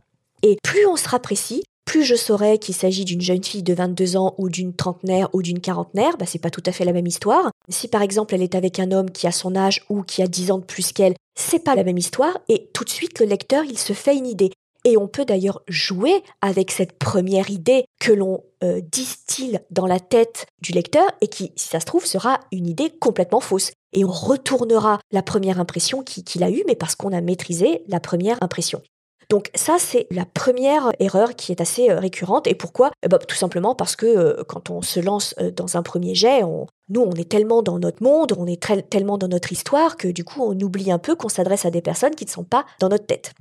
Et 0.44 0.58
plus 0.62 0.86
on 0.88 0.98
sera 0.98 1.20
précis, 1.20 1.64
plus 1.86 2.04
je 2.04 2.16
saurai 2.16 2.58
qu'il 2.58 2.76
s'agit 2.76 3.06
d'une 3.06 3.22
jeune 3.22 3.46
fille 3.46 3.64
de 3.64 3.74
22 3.74 4.18
ans 4.18 4.36
ou 4.38 4.50
d'une 4.50 4.74
trentenaire 4.74 5.30
ou 5.32 5.42
d'une 5.42 5.62
quarantenaire, 5.62 6.18
bah 6.18 6.26
c'est 6.26 6.38
pas 6.38 6.50
tout 6.50 6.64
à 6.66 6.74
fait 6.74 6.84
la 6.84 6.92
même 6.92 7.08
histoire. 7.08 7.50
Si 7.70 7.88
par 7.88 8.02
exemple 8.02 8.36
elle 8.36 8.44
est 8.44 8.56
avec 8.56 8.78
un 8.78 8.92
homme 8.92 9.10
qui 9.10 9.26
a 9.26 9.32
son 9.32 9.56
âge 9.56 9.86
ou 9.88 10.04
qui 10.04 10.22
a 10.22 10.28
10 10.28 10.52
ans 10.52 10.58
de 10.58 10.66
plus 10.66 10.92
qu'elle, 10.92 11.16
c'est 11.34 11.64
pas 11.64 11.76
la 11.76 11.86
même 11.86 11.98
histoire 11.98 12.38
et 12.50 12.70
tout 12.74 12.84
de 12.84 12.90
suite 12.90 13.22
le 13.22 13.26
lecteur 13.26 13.64
il 13.64 13.78
se 13.78 13.94
fait 13.94 14.18
une 14.18 14.28
idée. 14.28 14.52
Et 14.88 14.96
on 14.96 15.10
peut 15.10 15.26
d'ailleurs 15.26 15.64
jouer 15.68 16.24
avec 16.40 16.72
cette 16.72 16.98
première 16.98 17.50
idée 17.50 17.84
que 18.00 18.14
l'on 18.14 18.46
euh, 18.64 18.80
distille 18.80 19.60
dans 19.70 19.86
la 19.86 20.00
tête 20.00 20.46
du 20.62 20.72
lecteur 20.72 21.06
et 21.20 21.28
qui, 21.28 21.52
si 21.58 21.68
ça 21.68 21.82
se 21.82 21.86
trouve, 21.86 22.06
sera 22.06 22.40
une 22.54 22.68
idée 22.68 22.90
complètement 22.90 23.42
fausse. 23.42 23.72
Et 23.92 24.06
on 24.06 24.12
retournera 24.12 25.02
la 25.12 25.22
première 25.22 25.60
impression 25.60 26.04
qu'il 26.04 26.42
a 26.42 26.50
eue, 26.50 26.64
mais 26.68 26.78
parce 26.78 26.96
qu'on 26.96 27.12
a 27.12 27.20
maîtrisé 27.20 27.84
la 27.90 28.00
première 28.00 28.38
impression. 28.42 28.82
Donc 29.30 29.52
ça, 29.56 29.76
c'est 29.78 30.08
la 30.10 30.24
première 30.24 30.94
erreur 31.00 31.36
qui 31.36 31.52
est 31.52 31.60
assez 31.60 31.90
euh, 31.90 32.00
récurrente. 32.00 32.48
Et 32.48 32.56
pourquoi? 32.56 32.92
Eh 33.04 33.10
ben, 33.10 33.18
Tout 33.18 33.36
simplement 33.36 33.76
parce 33.76 33.98
que 33.98 34.06
euh, 34.06 34.44
quand 34.48 34.70
on 34.70 34.82
se 34.82 35.02
lance 35.02 35.36
dans 35.58 35.76
un 35.76 35.84
premier 35.84 36.16
jet, 36.16 36.44
nous, 36.88 37.02
on 37.02 37.12
est 37.12 37.30
tellement 37.30 37.62
dans 37.62 37.78
notre 37.78 38.02
monde, 38.02 38.32
on 38.38 38.48
est 38.48 38.90
tellement 38.90 39.18
dans 39.18 39.28
notre 39.28 39.52
histoire 39.52 39.98
que 39.98 40.08
du 40.08 40.24
coup, 40.24 40.44
on 40.44 40.58
oublie 40.62 40.94
un 40.94 40.98
peu 40.98 41.18
qu'on 41.18 41.28
s'adresse 41.28 41.66
à 41.66 41.72
des 41.72 41.82
personnes 41.82 42.16
qui 42.16 42.24
ne 42.24 42.30
sont 42.30 42.46
pas 42.46 42.66
dans 42.80 42.88
notre 42.88 43.06
tête. 43.06 43.34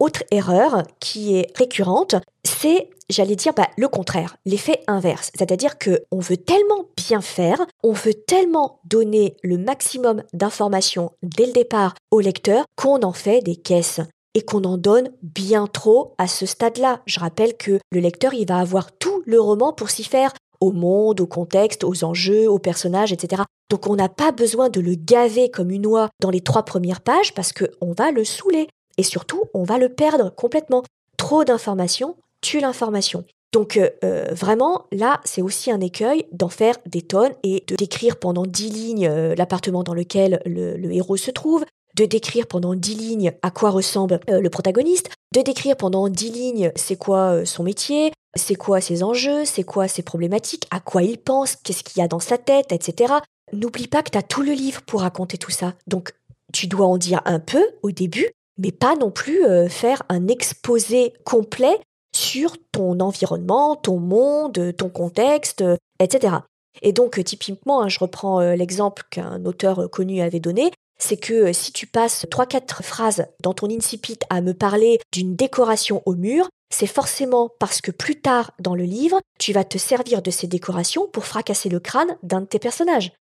Autre 0.00 0.24
erreur 0.30 0.82
qui 0.98 1.36
est 1.36 1.56
récurrente, 1.58 2.14
c'est, 2.42 2.88
j'allais 3.10 3.36
dire, 3.36 3.52
bah, 3.52 3.68
le 3.76 3.86
contraire, 3.86 4.36
l'effet 4.46 4.80
inverse. 4.86 5.30
C'est-à-dire 5.36 5.78
qu'on 5.78 6.18
veut 6.18 6.38
tellement 6.38 6.86
bien 6.96 7.20
faire, 7.20 7.66
on 7.82 7.92
veut 7.92 8.14
tellement 8.14 8.80
donner 8.84 9.36
le 9.42 9.58
maximum 9.58 10.22
d'informations 10.32 11.12
dès 11.22 11.44
le 11.44 11.52
départ 11.52 11.94
au 12.10 12.20
lecteur 12.20 12.64
qu'on 12.76 13.02
en 13.02 13.12
fait 13.12 13.42
des 13.42 13.56
caisses 13.56 14.00
et 14.34 14.40
qu'on 14.40 14.64
en 14.64 14.78
donne 14.78 15.10
bien 15.22 15.66
trop 15.66 16.14
à 16.16 16.28
ce 16.28 16.46
stade-là. 16.46 17.02
Je 17.04 17.20
rappelle 17.20 17.56
que 17.58 17.78
le 17.92 18.00
lecteur, 18.00 18.32
il 18.32 18.48
va 18.48 18.58
avoir 18.58 18.92
tout 18.92 19.22
le 19.26 19.38
roman 19.38 19.74
pour 19.74 19.90
s'y 19.90 20.04
faire, 20.04 20.32
au 20.60 20.72
monde, 20.72 21.20
au 21.20 21.26
contexte, 21.26 21.84
aux 21.84 22.04
enjeux, 22.04 22.48
aux 22.48 22.58
personnages, 22.58 23.12
etc. 23.12 23.42
Donc 23.70 23.86
on 23.86 23.96
n'a 23.96 24.08
pas 24.08 24.32
besoin 24.32 24.70
de 24.70 24.80
le 24.80 24.94
gaver 24.94 25.50
comme 25.50 25.70
une 25.70 25.86
oie 25.86 26.08
dans 26.20 26.30
les 26.30 26.40
trois 26.40 26.64
premières 26.64 27.00
pages 27.00 27.34
parce 27.34 27.52
qu'on 27.52 27.92
va 27.92 28.10
le 28.12 28.24
saouler. 28.24 28.68
Et 29.00 29.02
surtout, 29.02 29.44
on 29.54 29.64
va 29.64 29.78
le 29.78 29.88
perdre 29.88 30.28
complètement. 30.28 30.82
Trop 31.16 31.42
d'informations 31.42 32.16
tue 32.42 32.60
l'information. 32.60 33.24
Donc 33.50 33.78
euh, 33.78 33.88
euh, 34.04 34.26
vraiment, 34.32 34.84
là, 34.92 35.22
c'est 35.24 35.40
aussi 35.40 35.70
un 35.70 35.80
écueil 35.80 36.26
d'en 36.32 36.50
faire 36.50 36.74
des 36.84 37.00
tonnes 37.00 37.32
et 37.42 37.64
de 37.66 37.76
décrire 37.76 38.18
pendant 38.18 38.44
dix 38.44 38.68
lignes 38.68 39.08
euh, 39.08 39.34
l'appartement 39.34 39.82
dans 39.84 39.94
lequel 39.94 40.42
le, 40.44 40.92
héros 40.92 41.16
se 41.16 41.30
trouve, 41.30 41.64
de 41.96 42.04
décrire 42.04 42.46
pendant 42.46 42.74
dix 42.74 42.94
lignes 42.94 43.32
à 43.40 43.50
quoi 43.50 43.70
ressemble 43.70 44.20
le 44.28 44.50
protagoniste, 44.50 45.08
de 45.34 45.40
décrire 45.40 45.78
pendant 45.78 46.10
dix 46.10 46.30
lignes 46.30 46.70
c'est 46.76 46.96
quoi 46.96 47.46
son 47.46 47.62
métier, 47.62 48.12
c'est 48.34 48.54
quoi 48.54 48.82
ses 48.82 49.02
enjeux, 49.02 49.46
c'est 49.46 49.64
quoi 49.64 49.88
ses 49.88 50.02
problématiques, 50.02 50.66
à 50.70 50.80
quoi 50.80 51.02
il 51.02 51.16
pense, 51.16 51.56
qu'est-ce 51.56 51.84
qu'il 51.84 52.02
y 52.02 52.04
a 52.04 52.08
dans 52.08 52.20
sa 52.20 52.36
tête, 52.36 52.70
etc. 52.70 53.14
N'oublie 53.54 53.88
pas 53.88 54.02
que 54.02 54.10
tu 54.10 54.18
as 54.18 54.22
tout 54.22 54.42
le 54.42 54.52
livre 54.52 54.82
pour 54.82 55.00
raconter 55.00 55.38
tout 55.38 55.50
ça. 55.50 55.72
Donc 55.86 56.12
tu 56.52 56.66
dois 56.66 56.86
en 56.86 56.98
dire 56.98 57.22
un 57.24 57.40
peu 57.40 57.64
au 57.82 57.90
début, 57.90 58.30
mais 58.60 58.72
pas 58.72 58.94
non 58.96 59.10
plus 59.10 59.44
euh, 59.44 59.68
faire 59.68 60.02
un 60.08 60.28
exposé 60.28 61.12
complet 61.24 61.80
sur 62.14 62.56
ton 62.72 63.00
environnement, 63.00 63.76
ton 63.76 63.98
monde, 63.98 64.74
ton 64.76 64.88
contexte, 64.88 65.64
etc. 66.00 66.36
Et 66.82 66.92
donc, 66.92 67.22
typiquement, 67.24 67.82
hein, 67.82 67.88
je 67.88 67.98
reprends 67.98 68.40
l'exemple 68.40 69.04
qu'un 69.10 69.44
auteur 69.44 69.88
connu 69.90 70.20
avait 70.20 70.40
donné, 70.40 70.72
c'est 71.02 71.16
que 71.16 71.32
euh, 71.32 71.52
si 71.52 71.72
tu 71.72 71.86
passes 71.86 72.26
3-4 72.26 72.82
phrases 72.82 73.26
dans 73.42 73.54
ton 73.54 73.68
incipit 73.70 74.18
à 74.28 74.40
me 74.40 74.54
parler 74.54 75.00
d'une 75.12 75.34
décoration 75.34 76.02
au 76.06 76.14
mur, 76.14 76.48
c'est 76.72 76.86
forcément 76.86 77.50
parce 77.58 77.80
que 77.80 77.90
plus 77.90 78.20
tard 78.20 78.52
dans 78.60 78.74
le 78.74 78.84
livre, 78.84 79.20
tu 79.38 79.52
vas 79.52 79.64
te 79.64 79.78
servir 79.78 80.22
de 80.22 80.30
ces 80.30 80.46
décorations 80.46 81.08
pour 81.08 81.24
fracasser 81.24 81.68
le 81.68 81.80
crâne 81.80 82.16
d'un 82.22 82.42
de 82.42 82.46
tes 82.46 82.60
personnages. 82.60 83.12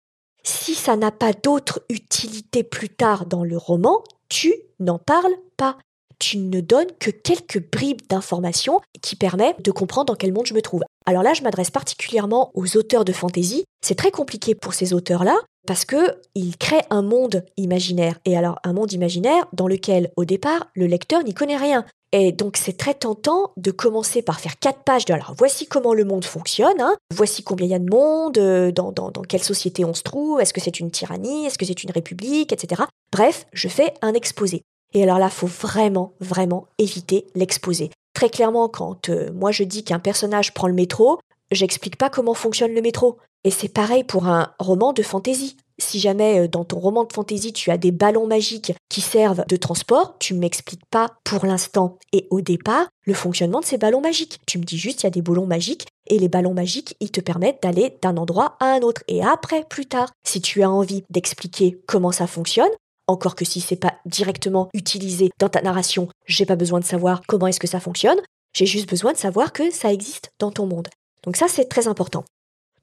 Si 0.43 0.75
ça 0.75 0.95
n'a 0.95 1.11
pas 1.11 1.33
d'autre 1.33 1.81
utilité 1.89 2.63
plus 2.63 2.89
tard 2.89 3.25
dans 3.25 3.43
le 3.43 3.57
roman, 3.57 4.03
tu 4.29 4.53
n'en 4.79 4.99
parles 4.99 5.35
pas. 5.57 5.77
Tu 6.19 6.37
ne 6.37 6.59
donnes 6.59 6.91
que 6.99 7.11
quelques 7.11 7.71
bribes 7.71 8.01
d'informations 8.09 8.81
qui 9.01 9.15
permettent 9.15 9.63
de 9.63 9.71
comprendre 9.71 10.07
dans 10.07 10.15
quel 10.15 10.33
monde 10.33 10.45
je 10.45 10.53
me 10.53 10.61
trouve. 10.61 10.83
Alors 11.05 11.23
là, 11.23 11.33
je 11.33 11.43
m'adresse 11.43 11.71
particulièrement 11.71 12.51
aux 12.53 12.77
auteurs 12.77 13.05
de 13.05 13.13
fantasy. 13.13 13.63
C'est 13.81 13.95
très 13.95 14.11
compliqué 14.11 14.53
pour 14.53 14.73
ces 14.73 14.93
auteurs-là 14.93 15.37
parce 15.65 15.85
que 15.85 16.19
ils 16.35 16.57
créent 16.57 16.85
un 16.89 17.01
monde 17.01 17.45
imaginaire. 17.57 18.19
Et 18.25 18.37
alors 18.37 18.59
un 18.63 18.73
monde 18.73 18.91
imaginaire 18.91 19.47
dans 19.53 19.67
lequel 19.67 20.11
au 20.17 20.25
départ 20.25 20.67
le 20.73 20.87
lecteur 20.87 21.23
n'y 21.23 21.33
connaît 21.33 21.57
rien. 21.57 21.85
Et 22.11 22.31
donc 22.31 22.57
c'est 22.57 22.77
très 22.77 22.95
tentant 22.95 23.51
de 23.57 23.71
commencer 23.71 24.21
par 24.21 24.39
faire 24.39 24.57
quatre 24.57 24.83
pages 24.83 25.05
de 25.05 25.13
alors 25.13 25.35
voici 25.37 25.67
comment 25.67 25.93
le 25.93 26.05
monde 26.05 26.25
fonctionne, 26.25 26.79
hein. 26.81 26.95
voici 27.13 27.43
combien 27.43 27.67
il 27.67 27.69
y 27.69 27.75
a 27.75 27.79
de 27.79 27.89
monde, 27.89 28.37
euh, 28.39 28.71
dans, 28.71 28.91
dans, 28.91 29.11
dans 29.11 29.21
quelle 29.21 29.43
société 29.43 29.85
on 29.85 29.93
se 29.93 30.01
trouve, 30.01 30.41
est-ce 30.41 30.53
que 30.53 30.61
c'est 30.61 30.79
une 30.79 30.89
tyrannie, 30.89 31.45
est-ce 31.45 31.57
que 31.57 31.65
c'est 31.65 31.83
une 31.83 31.91
république, 31.91 32.51
etc. 32.51 32.83
Bref, 33.11 33.45
je 33.53 33.67
fais 33.67 33.93
un 34.01 34.13
exposé. 34.13 34.63
Et 34.93 35.03
alors 35.03 35.19
là, 35.19 35.29
faut 35.29 35.47
vraiment, 35.47 36.13
vraiment 36.19 36.65
éviter 36.79 37.27
l'exposé. 37.35 37.91
Très 38.13 38.29
clairement, 38.29 38.69
quand 38.69 39.09
euh, 39.09 39.31
moi 39.33 39.51
je 39.51 39.63
dis 39.63 39.83
qu'un 39.83 39.99
personnage 39.99 40.53
prend 40.53 40.67
le 40.67 40.73
métro, 40.73 41.19
j'explique 41.51 41.97
pas 41.97 42.09
comment 42.09 42.33
fonctionne 42.33 42.73
le 42.73 42.81
métro. 42.81 43.17
Et 43.43 43.51
c'est 43.51 43.69
pareil 43.69 44.03
pour 44.03 44.27
un 44.27 44.51
roman 44.59 44.93
de 44.93 45.03
fantaisie. 45.03 45.55
Si 45.79 45.99
jamais 45.99 46.41
euh, 46.41 46.47
dans 46.47 46.65
ton 46.65 46.79
roman 46.79 47.03
de 47.03 47.13
fantaisie 47.13 47.53
tu 47.53 47.71
as 47.71 47.77
des 47.77 47.91
ballons 47.91 48.27
magiques 48.27 48.73
qui 48.89 49.01
servent 49.01 49.43
de 49.47 49.55
transport, 49.55 50.17
tu 50.19 50.33
m'expliques 50.33 50.85
pas 50.91 51.09
pour 51.23 51.45
l'instant 51.45 51.97
et 52.13 52.27
au 52.29 52.41
départ 52.41 52.87
le 53.05 53.13
fonctionnement 53.13 53.61
de 53.61 53.65
ces 53.65 53.77
ballons 53.77 54.01
magiques. 54.01 54.39
Tu 54.45 54.59
me 54.59 54.63
dis 54.63 54.77
juste 54.77 55.01
il 55.01 55.05
y 55.05 55.07
a 55.07 55.11
des 55.11 55.21
ballons 55.21 55.47
magiques 55.47 55.87
et 56.07 56.19
les 56.19 56.29
ballons 56.29 56.53
magiques 56.53 56.95
ils 56.99 57.11
te 57.11 57.21
permettent 57.21 57.63
d'aller 57.63 57.97
d'un 58.01 58.17
endroit 58.17 58.57
à 58.59 58.73
un 58.73 58.81
autre. 58.81 59.03
Et 59.07 59.23
après, 59.23 59.63
plus 59.69 59.85
tard, 59.85 60.11
si 60.25 60.41
tu 60.41 60.63
as 60.63 60.69
envie 60.69 61.03
d'expliquer 61.09 61.79
comment 61.87 62.11
ça 62.11 62.27
fonctionne, 62.27 62.69
encore 63.07 63.35
que 63.35 63.45
si 63.45 63.59
c'est 63.61 63.75
pas 63.75 63.95
directement 64.05 64.69
utilisé 64.73 65.31
dans 65.39 65.49
ta 65.49 65.61
narration, 65.61 66.07
j'ai 66.25 66.45
pas 66.45 66.55
besoin 66.55 66.79
de 66.79 66.85
savoir 66.85 67.21
comment 67.27 67.47
est-ce 67.47 67.59
que 67.59 67.67
ça 67.67 67.79
fonctionne, 67.79 68.19
j'ai 68.53 68.65
juste 68.65 68.89
besoin 68.89 69.13
de 69.13 69.17
savoir 69.17 69.53
que 69.53 69.71
ça 69.71 69.91
existe 69.91 70.31
dans 70.39 70.51
ton 70.51 70.67
monde. 70.67 70.87
Donc 71.23 71.35
ça 71.35 71.47
c'est 71.47 71.65
très 71.65 71.87
important. 71.87 72.23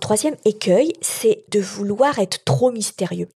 Troisième 0.01 0.37
écueil, 0.45 0.93
c'est 1.01 1.45
de 1.51 1.61
vouloir 1.61 2.19
être 2.19 2.45
trop 2.45 2.71
mystérieux. 2.71 3.29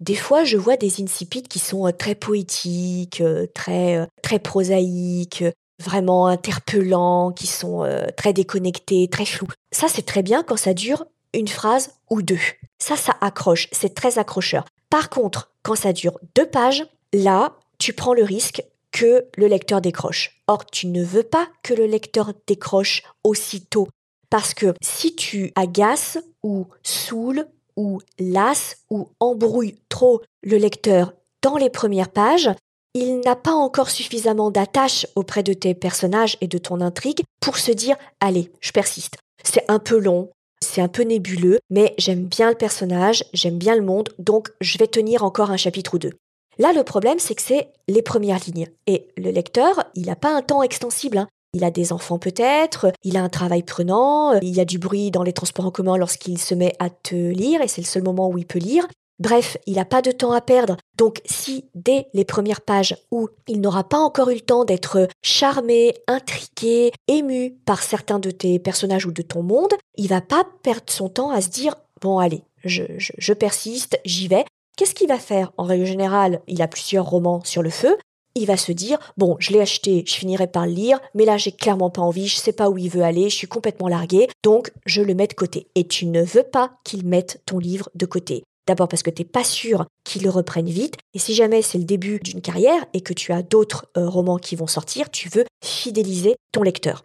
Des 0.00 0.14
fois, 0.14 0.44
je 0.44 0.56
vois 0.56 0.76
des 0.76 1.02
incipits 1.02 1.42
qui 1.42 1.58
sont 1.58 1.86
euh, 1.86 1.92
très 1.92 2.14
poétiques, 2.14 3.20
euh, 3.20 3.46
très, 3.52 3.98
euh, 3.98 4.06
très 4.22 4.38
prosaïques, 4.38 5.44
vraiment 5.80 6.26
interpellants, 6.26 7.32
qui 7.32 7.46
sont 7.46 7.88
très 8.16 8.32
déconnectés, 8.32 9.06
très 9.08 9.24
flous. 9.24 9.46
Ça, 9.70 9.86
c'est 9.88 10.02
très 10.02 10.24
bien 10.24 10.42
quand 10.42 10.56
ça 10.56 10.74
dure 10.74 11.06
une 11.34 11.46
phrase 11.46 11.94
ou 12.10 12.20
deux. 12.20 12.40
Ça, 12.78 12.96
ça 12.96 13.16
accroche, 13.20 13.68
c'est 13.70 13.94
très 13.94 14.18
accrocheur. 14.18 14.64
Par 14.90 15.08
contre, 15.08 15.52
quand 15.62 15.76
ça 15.76 15.92
dure 15.92 16.18
deux 16.34 16.46
pages, 16.46 16.84
là, 17.12 17.54
tu 17.78 17.92
prends 17.92 18.12
le 18.12 18.24
risque 18.24 18.64
que 18.90 19.26
le 19.36 19.46
lecteur 19.46 19.80
décroche. 19.80 20.42
Or, 20.48 20.66
tu 20.66 20.88
ne 20.88 21.04
veux 21.04 21.22
pas 21.22 21.46
que 21.62 21.74
le 21.74 21.86
lecteur 21.86 22.32
décroche 22.48 23.04
aussitôt 23.22 23.86
parce 24.30 24.54
que 24.54 24.74
si 24.82 25.14
tu 25.14 25.52
agaces 25.54 26.18
ou 26.42 26.66
saoules 26.82 27.46
ou 27.76 28.00
lasses 28.18 28.78
ou 28.90 29.08
embrouilles 29.20 29.78
trop 29.88 30.20
le 30.42 30.56
lecteur 30.56 31.12
dans 31.42 31.56
les 31.56 31.70
premières 31.70 32.10
pages, 32.10 32.50
il 32.94 33.20
n'a 33.20 33.36
pas 33.36 33.52
encore 33.52 33.90
suffisamment 33.90 34.50
d'attache 34.50 35.06
auprès 35.14 35.42
de 35.42 35.52
tes 35.52 35.74
personnages 35.74 36.36
et 36.40 36.48
de 36.48 36.58
ton 36.58 36.80
intrigue 36.80 37.22
pour 37.40 37.58
se 37.58 37.70
dire 37.70 37.96
allez, 38.20 38.50
je 38.60 38.72
persiste. 38.72 39.18
C'est 39.44 39.64
un 39.68 39.78
peu 39.78 39.98
long, 39.98 40.30
c'est 40.62 40.80
un 40.80 40.88
peu 40.88 41.02
nébuleux, 41.02 41.58
mais 41.70 41.94
j'aime 41.98 42.24
bien 42.24 42.50
le 42.50 42.56
personnage, 42.56 43.24
j'aime 43.32 43.58
bien 43.58 43.76
le 43.76 43.82
monde, 43.82 44.08
donc 44.18 44.50
je 44.60 44.78
vais 44.78 44.88
tenir 44.88 45.22
encore 45.22 45.50
un 45.50 45.56
chapitre 45.56 45.94
ou 45.94 45.98
deux. 45.98 46.14
Là, 46.58 46.72
le 46.72 46.82
problème, 46.82 47.20
c'est 47.20 47.36
que 47.36 47.42
c'est 47.42 47.68
les 47.86 48.02
premières 48.02 48.40
lignes. 48.44 48.68
Et 48.88 49.06
le 49.16 49.30
lecteur, 49.30 49.84
il 49.94 50.06
n'a 50.06 50.16
pas 50.16 50.34
un 50.34 50.42
temps 50.42 50.62
extensible. 50.62 51.18
Hein. 51.18 51.28
Il 51.54 51.64
a 51.64 51.70
des 51.70 51.92
enfants 51.92 52.18
peut-être, 52.18 52.92
il 53.04 53.16
a 53.16 53.22
un 53.22 53.28
travail 53.28 53.62
prenant, 53.62 54.38
il 54.40 54.54
y 54.54 54.60
a 54.60 54.64
du 54.64 54.78
bruit 54.78 55.10
dans 55.10 55.22
les 55.22 55.32
transports 55.32 55.66
en 55.66 55.70
commun 55.70 55.96
lorsqu'il 55.96 56.38
se 56.38 56.54
met 56.54 56.74
à 56.78 56.90
te 56.90 57.14
lire 57.14 57.62
et 57.62 57.68
c'est 57.68 57.80
le 57.80 57.86
seul 57.86 58.02
moment 58.02 58.28
où 58.28 58.38
il 58.38 58.46
peut 58.46 58.58
lire. 58.58 58.86
Bref, 59.18 59.56
il 59.66 59.74
n'a 59.74 59.84
pas 59.84 60.00
de 60.00 60.12
temps 60.12 60.32
à 60.32 60.40
perdre. 60.40 60.76
Donc 60.96 61.20
si 61.24 61.64
dès 61.74 62.06
les 62.14 62.24
premières 62.24 62.60
pages 62.60 62.96
où 63.10 63.28
il 63.48 63.60
n'aura 63.60 63.82
pas 63.82 63.98
encore 63.98 64.30
eu 64.30 64.34
le 64.34 64.40
temps 64.40 64.64
d'être 64.64 65.08
charmé, 65.22 65.94
intrigué, 66.06 66.92
ému 67.08 67.56
par 67.64 67.82
certains 67.82 68.20
de 68.20 68.30
tes 68.30 68.58
personnages 68.58 69.06
ou 69.06 69.12
de 69.12 69.22
ton 69.22 69.42
monde, 69.42 69.74
il 69.96 70.08
va 70.08 70.20
pas 70.20 70.44
perdre 70.62 70.84
son 70.86 71.08
temps 71.08 71.30
à 71.30 71.40
se 71.40 71.48
dire 71.48 71.74
bon 72.00 72.18
allez, 72.18 72.44
je, 72.64 72.84
je 72.98 73.32
persiste, 73.32 73.98
j'y 74.04 74.28
vais. 74.28 74.44
Qu'est-ce 74.76 74.94
qu'il 74.94 75.08
va 75.08 75.18
faire? 75.18 75.50
En 75.56 75.64
règle 75.64 75.86
générale, 75.86 76.40
il 76.46 76.62
a 76.62 76.68
plusieurs 76.68 77.06
romans 77.06 77.42
sur 77.42 77.62
le 77.62 77.70
feu 77.70 77.96
il 78.34 78.46
va 78.46 78.56
se 78.56 78.72
dire 78.72 78.98
bon, 79.16 79.36
je 79.38 79.52
l'ai 79.52 79.60
acheté, 79.60 80.04
je 80.06 80.14
finirai 80.14 80.46
par 80.46 80.66
le 80.66 80.72
lire, 80.72 81.00
mais 81.14 81.24
là 81.24 81.36
j'ai 81.36 81.52
clairement 81.52 81.90
pas 81.90 82.02
envie, 82.02 82.28
je 82.28 82.36
sais 82.36 82.52
pas 82.52 82.70
où 82.70 82.78
il 82.78 82.90
veut 82.90 83.02
aller, 83.02 83.30
je 83.30 83.34
suis 83.34 83.46
complètement 83.46 83.88
largué, 83.88 84.28
donc 84.42 84.70
je 84.86 85.02
le 85.02 85.14
mets 85.14 85.26
de 85.26 85.34
côté. 85.34 85.68
Et 85.74 85.86
tu 85.86 86.06
ne 86.06 86.22
veux 86.22 86.42
pas 86.42 86.72
qu'il 86.84 87.06
mette 87.06 87.42
ton 87.46 87.58
livre 87.58 87.90
de 87.94 88.06
côté. 88.06 88.44
D'abord 88.66 88.88
parce 88.88 89.02
que 89.02 89.10
tu 89.10 89.22
n'es 89.22 89.28
pas 89.28 89.44
sûr 89.44 89.86
qu'il 90.04 90.22
le 90.22 90.30
reprenne 90.30 90.68
vite, 90.68 90.96
et 91.14 91.18
si 91.18 91.34
jamais 91.34 91.62
c'est 91.62 91.78
le 91.78 91.84
début 91.84 92.20
d'une 92.20 92.42
carrière 92.42 92.84
et 92.92 93.00
que 93.00 93.14
tu 93.14 93.32
as 93.32 93.42
d'autres 93.42 93.86
euh, 93.96 94.08
romans 94.08 94.36
qui 94.36 94.56
vont 94.56 94.66
sortir, 94.66 95.10
tu 95.10 95.30
veux 95.30 95.46
fidéliser 95.64 96.36
ton 96.52 96.62
lecteur. 96.62 97.04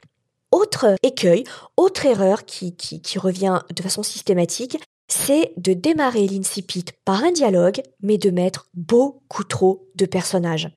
Autre 0.51 0.95
écueil, 1.03 1.45
autre 1.77 2.05
erreur 2.05 2.45
qui, 2.45 2.75
qui, 2.75 3.01
qui 3.01 3.17
revient 3.17 3.61
de 3.73 3.81
façon 3.81 4.03
systématique, 4.03 4.77
c'est 5.07 5.53
de 5.57 5.73
démarrer 5.73 6.27
l'incipit 6.27 6.85
par 7.05 7.23
un 7.23 7.31
dialogue, 7.31 7.81
mais 8.01 8.17
de 8.17 8.29
mettre 8.29 8.67
beaucoup 8.73 9.43
trop 9.43 9.87
de 9.95 10.05
personnages. 10.05 10.69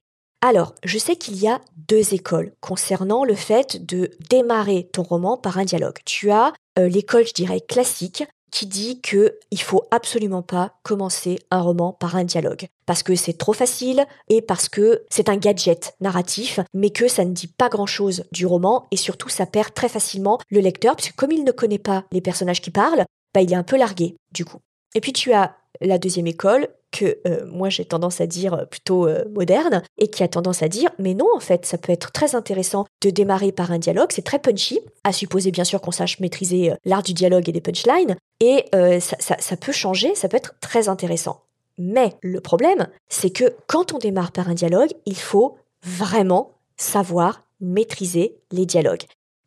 Alors, 0.42 0.74
je 0.84 0.98
sais 0.98 1.16
qu'il 1.16 1.36
y 1.36 1.48
a 1.48 1.60
deux 1.88 2.14
écoles 2.14 2.52
concernant 2.60 3.24
le 3.24 3.34
fait 3.34 3.84
de 3.84 4.10
démarrer 4.30 4.88
ton 4.92 5.02
roman 5.02 5.36
par 5.36 5.58
un 5.58 5.64
dialogue. 5.64 5.98
Tu 6.04 6.30
as 6.30 6.52
euh, 6.78 6.88
l'école, 6.88 7.26
je 7.26 7.32
dirais, 7.32 7.60
classique, 7.60 8.24
qui 8.50 8.66
dit 8.66 9.00
que 9.00 9.38
il 9.50 9.60
faut 9.60 9.84
absolument 9.90 10.42
pas 10.42 10.74
commencer 10.82 11.38
un 11.50 11.60
roman 11.60 11.92
par 11.92 12.16
un 12.16 12.24
dialogue 12.24 12.68
parce 12.86 13.02
que 13.02 13.14
c'est 13.14 13.36
trop 13.36 13.52
facile 13.52 14.06
et 14.28 14.40
parce 14.40 14.68
que 14.68 15.04
c'est 15.10 15.28
un 15.28 15.36
gadget 15.36 15.94
narratif 16.00 16.60
mais 16.72 16.90
que 16.90 17.08
ça 17.08 17.24
ne 17.24 17.32
dit 17.32 17.48
pas 17.48 17.68
grand-chose 17.68 18.24
du 18.32 18.46
roman 18.46 18.86
et 18.90 18.96
surtout 18.96 19.28
ça 19.28 19.46
perd 19.46 19.74
très 19.74 19.88
facilement 19.88 20.38
le 20.48 20.60
lecteur 20.60 20.96
puisque 20.96 21.16
comme 21.16 21.32
il 21.32 21.44
ne 21.44 21.52
connaît 21.52 21.78
pas 21.78 22.04
les 22.12 22.20
personnages 22.20 22.62
qui 22.62 22.70
parlent, 22.70 23.04
bah 23.34 23.42
il 23.42 23.52
est 23.52 23.56
un 23.56 23.62
peu 23.62 23.76
largué 23.76 24.16
du 24.32 24.44
coup. 24.44 24.60
Et 24.94 25.00
puis 25.00 25.12
tu 25.12 25.32
as 25.32 25.56
la 25.80 25.98
deuxième 25.98 26.26
école 26.26 26.68
que 26.92 27.18
euh, 27.26 27.44
moi 27.46 27.68
j'ai 27.68 27.84
tendance 27.84 28.20
à 28.20 28.26
dire 28.26 28.54
euh, 28.54 28.64
plutôt 28.64 29.06
euh, 29.06 29.24
moderne 29.34 29.82
et 29.98 30.08
qui 30.08 30.22
a 30.22 30.28
tendance 30.28 30.62
à 30.62 30.68
dire 30.68 30.90
mais 30.98 31.14
non 31.14 31.26
en 31.34 31.40
fait 31.40 31.66
ça 31.66 31.78
peut 31.78 31.92
être 31.92 32.12
très 32.12 32.34
intéressant 32.34 32.86
de 33.02 33.10
démarrer 33.10 33.52
par 33.52 33.70
un 33.72 33.78
dialogue, 33.78 34.10
c'est 34.12 34.24
très 34.24 34.38
punchy, 34.38 34.80
à 35.04 35.12
supposer 35.12 35.50
bien 35.50 35.64
sûr 35.64 35.80
qu'on 35.80 35.90
sache 35.90 36.20
maîtriser 36.20 36.72
l'art 36.84 37.02
du 37.02 37.12
dialogue 37.12 37.48
et 37.48 37.52
des 37.52 37.60
punchlines 37.60 38.16
et 38.40 38.64
ça, 39.00 39.36
ça 39.38 39.56
peut 39.56 39.72
changer, 39.72 40.14
ça 40.14 40.28
peut 40.28 40.36
être 40.36 40.54
très 40.60 40.88
intéressant. 40.88 41.42
Mais 41.78 42.14
le 42.22 42.40
problème 42.40 42.88
c'est 43.08 43.30
que 43.30 43.54
quand 43.66 43.92
on 43.92 43.98
démarre 43.98 44.32
par 44.32 44.48
un 44.48 44.54
dialogue, 44.54 44.90
il 45.04 45.16
faut 45.16 45.56
vraiment 45.82 46.52
savoir 46.76 47.42
maîtriser 47.60 48.36
les 48.52 48.66
dialogues. 48.66 49.04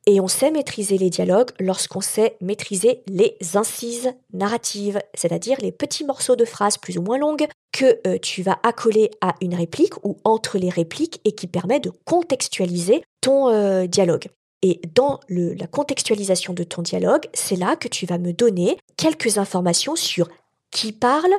Et 0.10 0.20
on 0.20 0.28
sait 0.28 0.50
maîtriser 0.50 0.98
les 0.98 1.12
dialogues 1.12 1.51
lorsqu'on 1.60 2.01
sait 2.01 2.36
maîtriser 2.42 3.04
les 3.06 3.38
incises 3.54 4.12
narratives, 4.34 5.00
c'est-à-dire 5.13 5.60
les 5.62 5.72
petits 5.72 6.04
morceaux 6.04 6.36
de 6.36 6.46
phrases 6.46 6.80
plus 6.80 6.98
ou 6.98 7.04
moins 7.04 7.20
longues 7.20 7.46
que 7.72 8.00
euh, 8.08 8.18
tu 8.18 8.42
vas 8.42 8.58
accoler 8.63 9.12
à 9.22 9.36
une 9.39 9.54
réplique 9.54 10.04
ou 10.04 10.18
entre 10.24 10.58
les 10.58 10.70
répliques 10.70 11.22
et 11.25 11.34
qui 11.34 11.46
permet 11.46 11.80
de 11.80 11.92
contextualiser 12.06 13.04
ton 13.22 13.50
euh, 13.50 13.86
dialogue. 13.86 14.30
Et 14.63 14.82
dans 14.96 15.20
la 15.30 15.68
contextualisation 15.68 16.54
de 16.54 16.63
ton 16.63 16.82
dialogue, 16.82 17.28
c'est 17.36 17.56
là 17.56 17.75
que 17.75 17.88
tu 17.88 18.08
vas 18.08 18.18
me 18.18 18.34
donner 18.34 18.80
quelques 18.98 19.38
informations 19.38 19.96
sur 19.96 20.28
qui 20.72 20.92
parle, 20.92 21.34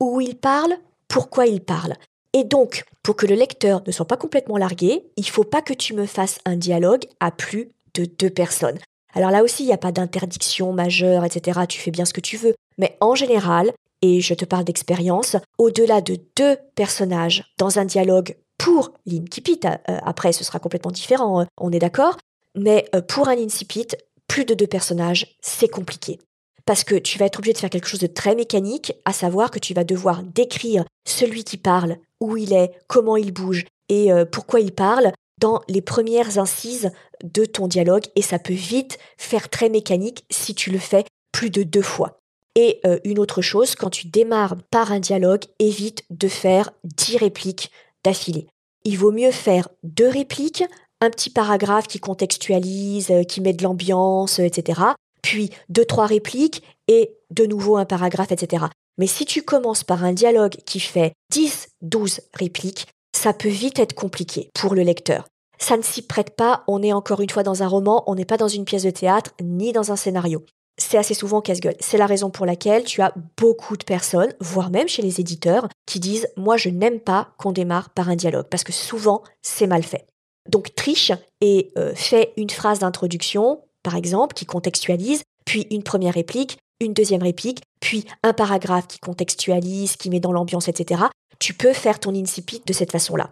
où 0.00 0.20
il 0.20 0.34
parle, 0.36 0.76
pourquoi 1.06 1.46
il 1.46 1.60
parle. 1.60 1.94
Et 2.32 2.42
donc, 2.42 2.82
pour 3.04 3.14
que 3.14 3.26
le 3.26 3.36
lecteur 3.36 3.80
ne 3.86 3.92
soit 3.92 4.08
pas 4.08 4.16
complètement 4.16 4.56
largué, 4.56 5.04
il 5.16 5.24
ne 5.24 5.30
faut 5.30 5.44
pas 5.44 5.62
que 5.62 5.72
tu 5.72 5.94
me 5.94 6.04
fasses 6.04 6.40
un 6.44 6.56
dialogue 6.56 7.04
à 7.20 7.30
plus 7.30 7.70
de 7.98 8.04
deux 8.18 8.30
personnes. 8.30 8.78
Alors 9.14 9.30
là 9.30 9.42
aussi, 9.42 9.62
il 9.64 9.66
n'y 9.66 9.72
a 9.72 9.78
pas 9.78 9.92
d'interdiction 9.92 10.72
majeure, 10.72 11.24
etc. 11.24 11.60
Tu 11.68 11.80
fais 11.80 11.90
bien 11.90 12.04
ce 12.04 12.12
que 12.12 12.20
tu 12.20 12.36
veux. 12.36 12.54
Mais 12.78 12.96
en 13.00 13.14
général, 13.14 13.72
et 14.02 14.20
je 14.20 14.34
te 14.34 14.44
parle 14.44 14.64
d'expérience, 14.64 15.36
au-delà 15.58 16.00
de 16.00 16.18
deux 16.36 16.56
personnages 16.74 17.44
dans 17.58 17.78
un 17.78 17.84
dialogue 17.84 18.36
pour 18.58 18.92
l'incipit, 19.06 19.60
euh, 19.64 19.98
après 20.02 20.32
ce 20.32 20.44
sera 20.44 20.58
complètement 20.58 20.90
différent, 20.90 21.40
hein, 21.40 21.46
on 21.58 21.72
est 21.72 21.78
d'accord, 21.78 22.16
mais 22.54 22.88
euh, 22.94 23.00
pour 23.00 23.28
un 23.28 23.38
incipit, 23.38 23.88
plus 24.26 24.44
de 24.44 24.54
deux 24.54 24.66
personnages, 24.66 25.36
c'est 25.40 25.68
compliqué. 25.68 26.18
Parce 26.66 26.84
que 26.84 26.96
tu 26.96 27.18
vas 27.18 27.26
être 27.26 27.38
obligé 27.38 27.54
de 27.54 27.58
faire 27.58 27.70
quelque 27.70 27.88
chose 27.88 28.00
de 28.00 28.06
très 28.06 28.34
mécanique, 28.34 28.92
à 29.04 29.12
savoir 29.12 29.50
que 29.50 29.58
tu 29.58 29.74
vas 29.74 29.84
devoir 29.84 30.22
décrire 30.22 30.84
celui 31.06 31.44
qui 31.44 31.56
parle, 31.56 31.96
où 32.20 32.36
il 32.36 32.52
est, 32.52 32.72
comment 32.88 33.16
il 33.16 33.32
bouge 33.32 33.64
et 33.88 34.12
euh, 34.12 34.24
pourquoi 34.24 34.60
il 34.60 34.72
parle, 34.72 35.12
dans 35.38 35.60
les 35.68 35.82
premières 35.82 36.38
incises 36.38 36.90
de 37.24 37.44
ton 37.44 37.66
dialogue 37.66 38.04
et 38.16 38.22
ça 38.22 38.38
peut 38.38 38.52
vite 38.52 38.98
faire 39.16 39.48
très 39.48 39.68
mécanique 39.68 40.24
si 40.30 40.54
tu 40.54 40.70
le 40.70 40.78
fais 40.78 41.04
plus 41.32 41.50
de 41.50 41.62
deux 41.62 41.82
fois. 41.82 42.18
Et 42.54 42.80
euh, 42.84 42.98
une 43.04 43.18
autre 43.18 43.42
chose, 43.42 43.74
quand 43.74 43.90
tu 43.90 44.08
démarres 44.08 44.56
par 44.70 44.90
un 44.90 45.00
dialogue, 45.00 45.44
évite 45.58 46.04
de 46.10 46.28
faire 46.28 46.70
dix 46.82 47.16
répliques 47.16 47.70
d'affilée. 48.04 48.48
Il 48.84 48.98
vaut 48.98 49.12
mieux 49.12 49.30
faire 49.30 49.68
deux 49.82 50.08
répliques, 50.08 50.64
un 51.00 51.10
petit 51.10 51.30
paragraphe 51.30 51.86
qui 51.86 52.00
contextualise, 52.00 53.10
euh, 53.10 53.22
qui 53.22 53.40
met 53.40 53.52
de 53.52 53.62
l'ambiance, 53.62 54.38
etc. 54.38 54.80
Puis 55.22 55.50
deux, 55.68 55.84
trois 55.84 56.06
répliques 56.06 56.62
et 56.88 57.12
de 57.30 57.46
nouveau 57.46 57.76
un 57.76 57.84
paragraphe, 57.84 58.32
etc. 58.32 58.66
Mais 58.96 59.06
si 59.06 59.24
tu 59.24 59.42
commences 59.42 59.84
par 59.84 60.02
un 60.02 60.12
dialogue 60.12 60.56
qui 60.66 60.80
fait 60.80 61.12
10, 61.30 61.68
12 61.82 62.20
répliques, 62.34 62.86
ça 63.18 63.32
peut 63.32 63.48
vite 63.48 63.80
être 63.80 63.94
compliqué 63.94 64.48
pour 64.54 64.76
le 64.76 64.82
lecteur. 64.82 65.26
Ça 65.58 65.76
ne 65.76 65.82
s'y 65.82 66.02
prête 66.02 66.36
pas, 66.36 66.62
on 66.68 66.84
est 66.84 66.92
encore 66.92 67.20
une 67.20 67.30
fois 67.30 67.42
dans 67.42 67.64
un 67.64 67.66
roman, 67.66 68.04
on 68.06 68.14
n'est 68.14 68.24
pas 68.24 68.36
dans 68.36 68.46
une 68.46 68.64
pièce 68.64 68.84
de 68.84 68.90
théâtre, 68.90 69.32
ni 69.42 69.72
dans 69.72 69.90
un 69.90 69.96
scénario. 69.96 70.44
C'est 70.80 70.98
assez 70.98 71.14
souvent 71.14 71.40
casse-gueule. 71.40 71.74
C'est 71.80 71.98
la 71.98 72.06
raison 72.06 72.30
pour 72.30 72.46
laquelle 72.46 72.84
tu 72.84 73.02
as 73.02 73.12
beaucoup 73.36 73.76
de 73.76 73.82
personnes, 73.82 74.32
voire 74.38 74.70
même 74.70 74.86
chez 74.86 75.02
les 75.02 75.18
éditeurs, 75.18 75.68
qui 75.84 75.98
disent 75.98 76.28
Moi, 76.36 76.56
je 76.56 76.68
n'aime 76.68 77.00
pas 77.00 77.30
qu'on 77.38 77.50
démarre 77.50 77.90
par 77.90 78.08
un 78.08 78.14
dialogue, 78.14 78.46
parce 78.48 78.62
que 78.62 78.72
souvent, 78.72 79.24
c'est 79.42 79.66
mal 79.66 79.82
fait. 79.82 80.06
Donc, 80.48 80.72
triche 80.76 81.10
et 81.40 81.72
euh, 81.76 81.92
fais 81.96 82.32
une 82.36 82.50
phrase 82.50 82.78
d'introduction, 82.78 83.62
par 83.82 83.96
exemple, 83.96 84.34
qui 84.34 84.46
contextualise, 84.46 85.24
puis 85.44 85.66
une 85.72 85.82
première 85.82 86.14
réplique, 86.14 86.58
une 86.78 86.94
deuxième 86.94 87.24
réplique, 87.24 87.64
puis 87.80 88.04
un 88.22 88.32
paragraphe 88.32 88.86
qui 88.86 89.00
contextualise, 89.00 89.96
qui 89.96 90.08
met 90.08 90.20
dans 90.20 90.32
l'ambiance, 90.32 90.68
etc 90.68 91.08
tu 91.38 91.54
peux 91.54 91.72
faire 91.72 92.00
ton 92.00 92.14
incipit 92.14 92.62
de 92.66 92.72
cette 92.72 92.92
façon-là. 92.92 93.30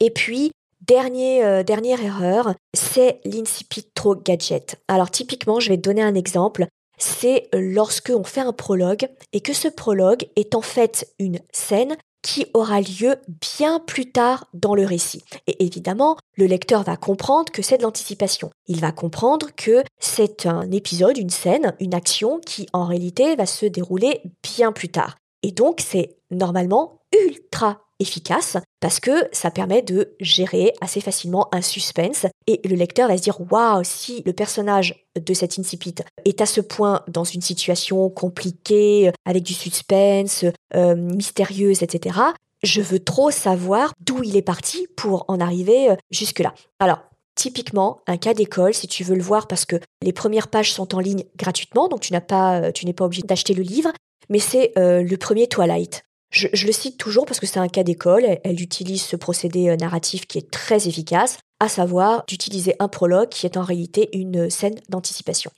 Et 0.00 0.10
puis, 0.10 0.52
dernier, 0.86 1.44
euh, 1.44 1.62
dernière 1.62 2.02
erreur, 2.02 2.54
c'est 2.74 3.20
l'incipit 3.24 3.84
trop 3.94 4.14
gadget. 4.14 4.76
Alors 4.88 5.10
typiquement, 5.10 5.60
je 5.60 5.68
vais 5.68 5.76
te 5.76 5.82
donner 5.82 6.02
un 6.02 6.14
exemple. 6.14 6.66
C'est 6.98 7.48
lorsque 7.52 8.10
on 8.14 8.24
fait 8.24 8.40
un 8.40 8.52
prologue 8.52 9.08
et 9.32 9.40
que 9.40 9.52
ce 9.52 9.68
prologue 9.68 10.28
est 10.36 10.54
en 10.54 10.62
fait 10.62 11.12
une 11.18 11.38
scène 11.52 11.96
qui 12.22 12.46
aura 12.52 12.80
lieu 12.80 13.16
bien 13.40 13.78
plus 13.78 14.10
tard 14.10 14.46
dans 14.52 14.74
le 14.74 14.84
récit. 14.84 15.22
Et 15.46 15.64
évidemment, 15.64 16.16
le 16.36 16.46
lecteur 16.46 16.82
va 16.82 16.96
comprendre 16.96 17.52
que 17.52 17.62
c'est 17.62 17.78
de 17.78 17.84
l'anticipation. 17.84 18.50
Il 18.66 18.80
va 18.80 18.90
comprendre 18.90 19.48
que 19.56 19.84
c'est 20.00 20.46
un 20.46 20.70
épisode, 20.72 21.16
une 21.16 21.30
scène, 21.30 21.74
une 21.78 21.94
action 21.94 22.40
qui 22.40 22.66
en 22.72 22.86
réalité 22.86 23.36
va 23.36 23.46
se 23.46 23.66
dérouler 23.66 24.20
bien 24.42 24.72
plus 24.72 24.88
tard. 24.88 25.16
Et 25.44 25.52
donc, 25.52 25.80
c'est 25.80 26.16
normalement 26.30 26.97
ultra 27.12 27.80
efficace 28.00 28.56
parce 28.80 29.00
que 29.00 29.10
ça 29.32 29.50
permet 29.50 29.82
de 29.82 30.14
gérer 30.20 30.72
assez 30.80 31.00
facilement 31.00 31.48
un 31.52 31.62
suspense 31.62 32.26
et 32.46 32.60
le 32.66 32.76
lecteur 32.76 33.08
va 33.08 33.16
se 33.16 33.22
dire 33.22 33.40
waouh 33.50 33.82
si 33.82 34.22
le 34.24 34.32
personnage 34.32 35.06
de 35.20 35.34
cet 35.34 35.58
incipit 35.58 35.96
est 36.24 36.40
à 36.40 36.46
ce 36.46 36.60
point 36.60 37.02
dans 37.08 37.24
une 37.24 37.40
situation 37.40 38.08
compliquée 38.10 39.10
avec 39.24 39.42
du 39.42 39.54
suspense 39.54 40.44
euh, 40.74 40.94
mystérieuse 40.94 41.82
etc 41.82 42.18
je 42.62 42.80
veux 42.80 43.00
trop 43.00 43.30
savoir 43.30 43.92
d'où 44.00 44.22
il 44.22 44.36
est 44.36 44.42
parti 44.42 44.86
pour 44.96 45.24
en 45.28 45.40
arriver 45.40 45.90
euh, 45.90 45.96
jusque 46.10 46.40
là 46.40 46.54
alors 46.78 47.00
Typiquement, 47.34 48.00
un 48.08 48.16
cas 48.16 48.34
d'école, 48.34 48.74
si 48.74 48.88
tu 48.88 49.04
veux 49.04 49.14
le 49.14 49.22
voir, 49.22 49.46
parce 49.46 49.64
que 49.64 49.76
les 50.02 50.12
premières 50.12 50.48
pages 50.48 50.72
sont 50.72 50.96
en 50.96 50.98
ligne 50.98 51.22
gratuitement, 51.36 51.86
donc 51.86 52.00
tu 52.00 52.12
n'as 52.12 52.20
pas, 52.20 52.60
euh, 52.60 52.72
tu 52.72 52.84
n'es 52.84 52.92
pas 52.92 53.04
obligé 53.04 53.22
d'acheter 53.22 53.54
le 53.54 53.62
livre, 53.62 53.92
mais 54.28 54.40
c'est 54.40 54.72
le 54.76 55.14
premier 55.14 55.46
Twilight. 55.46 56.02
Je, 56.30 56.48
le 56.66 56.72
cite 56.72 56.98
toujours 56.98 57.24
parce 57.24 57.40
que 57.40 57.46
c'est 57.46 57.58
un 57.58 57.68
cas 57.68 57.84
d'école. 57.84 58.24
Elle, 58.44 58.60
utilise 58.60 59.02
ce 59.02 59.16
procédé 59.16 59.68
euh, 59.68 59.76
narratif 59.76 60.26
qui 60.26 60.38
est 60.38 60.50
très 60.50 60.86
efficace, 60.86 61.38
à 61.60 61.68
savoir 61.68 62.24
d'utiliser 62.28 62.74
un 62.78 62.88
prologue 62.88 63.30
qui 63.30 63.46
est 63.46 63.56
en 63.56 63.62
réalité 63.62 64.10
une 64.16 64.50
scène 64.50 64.78
d'anticipation. 64.88 65.50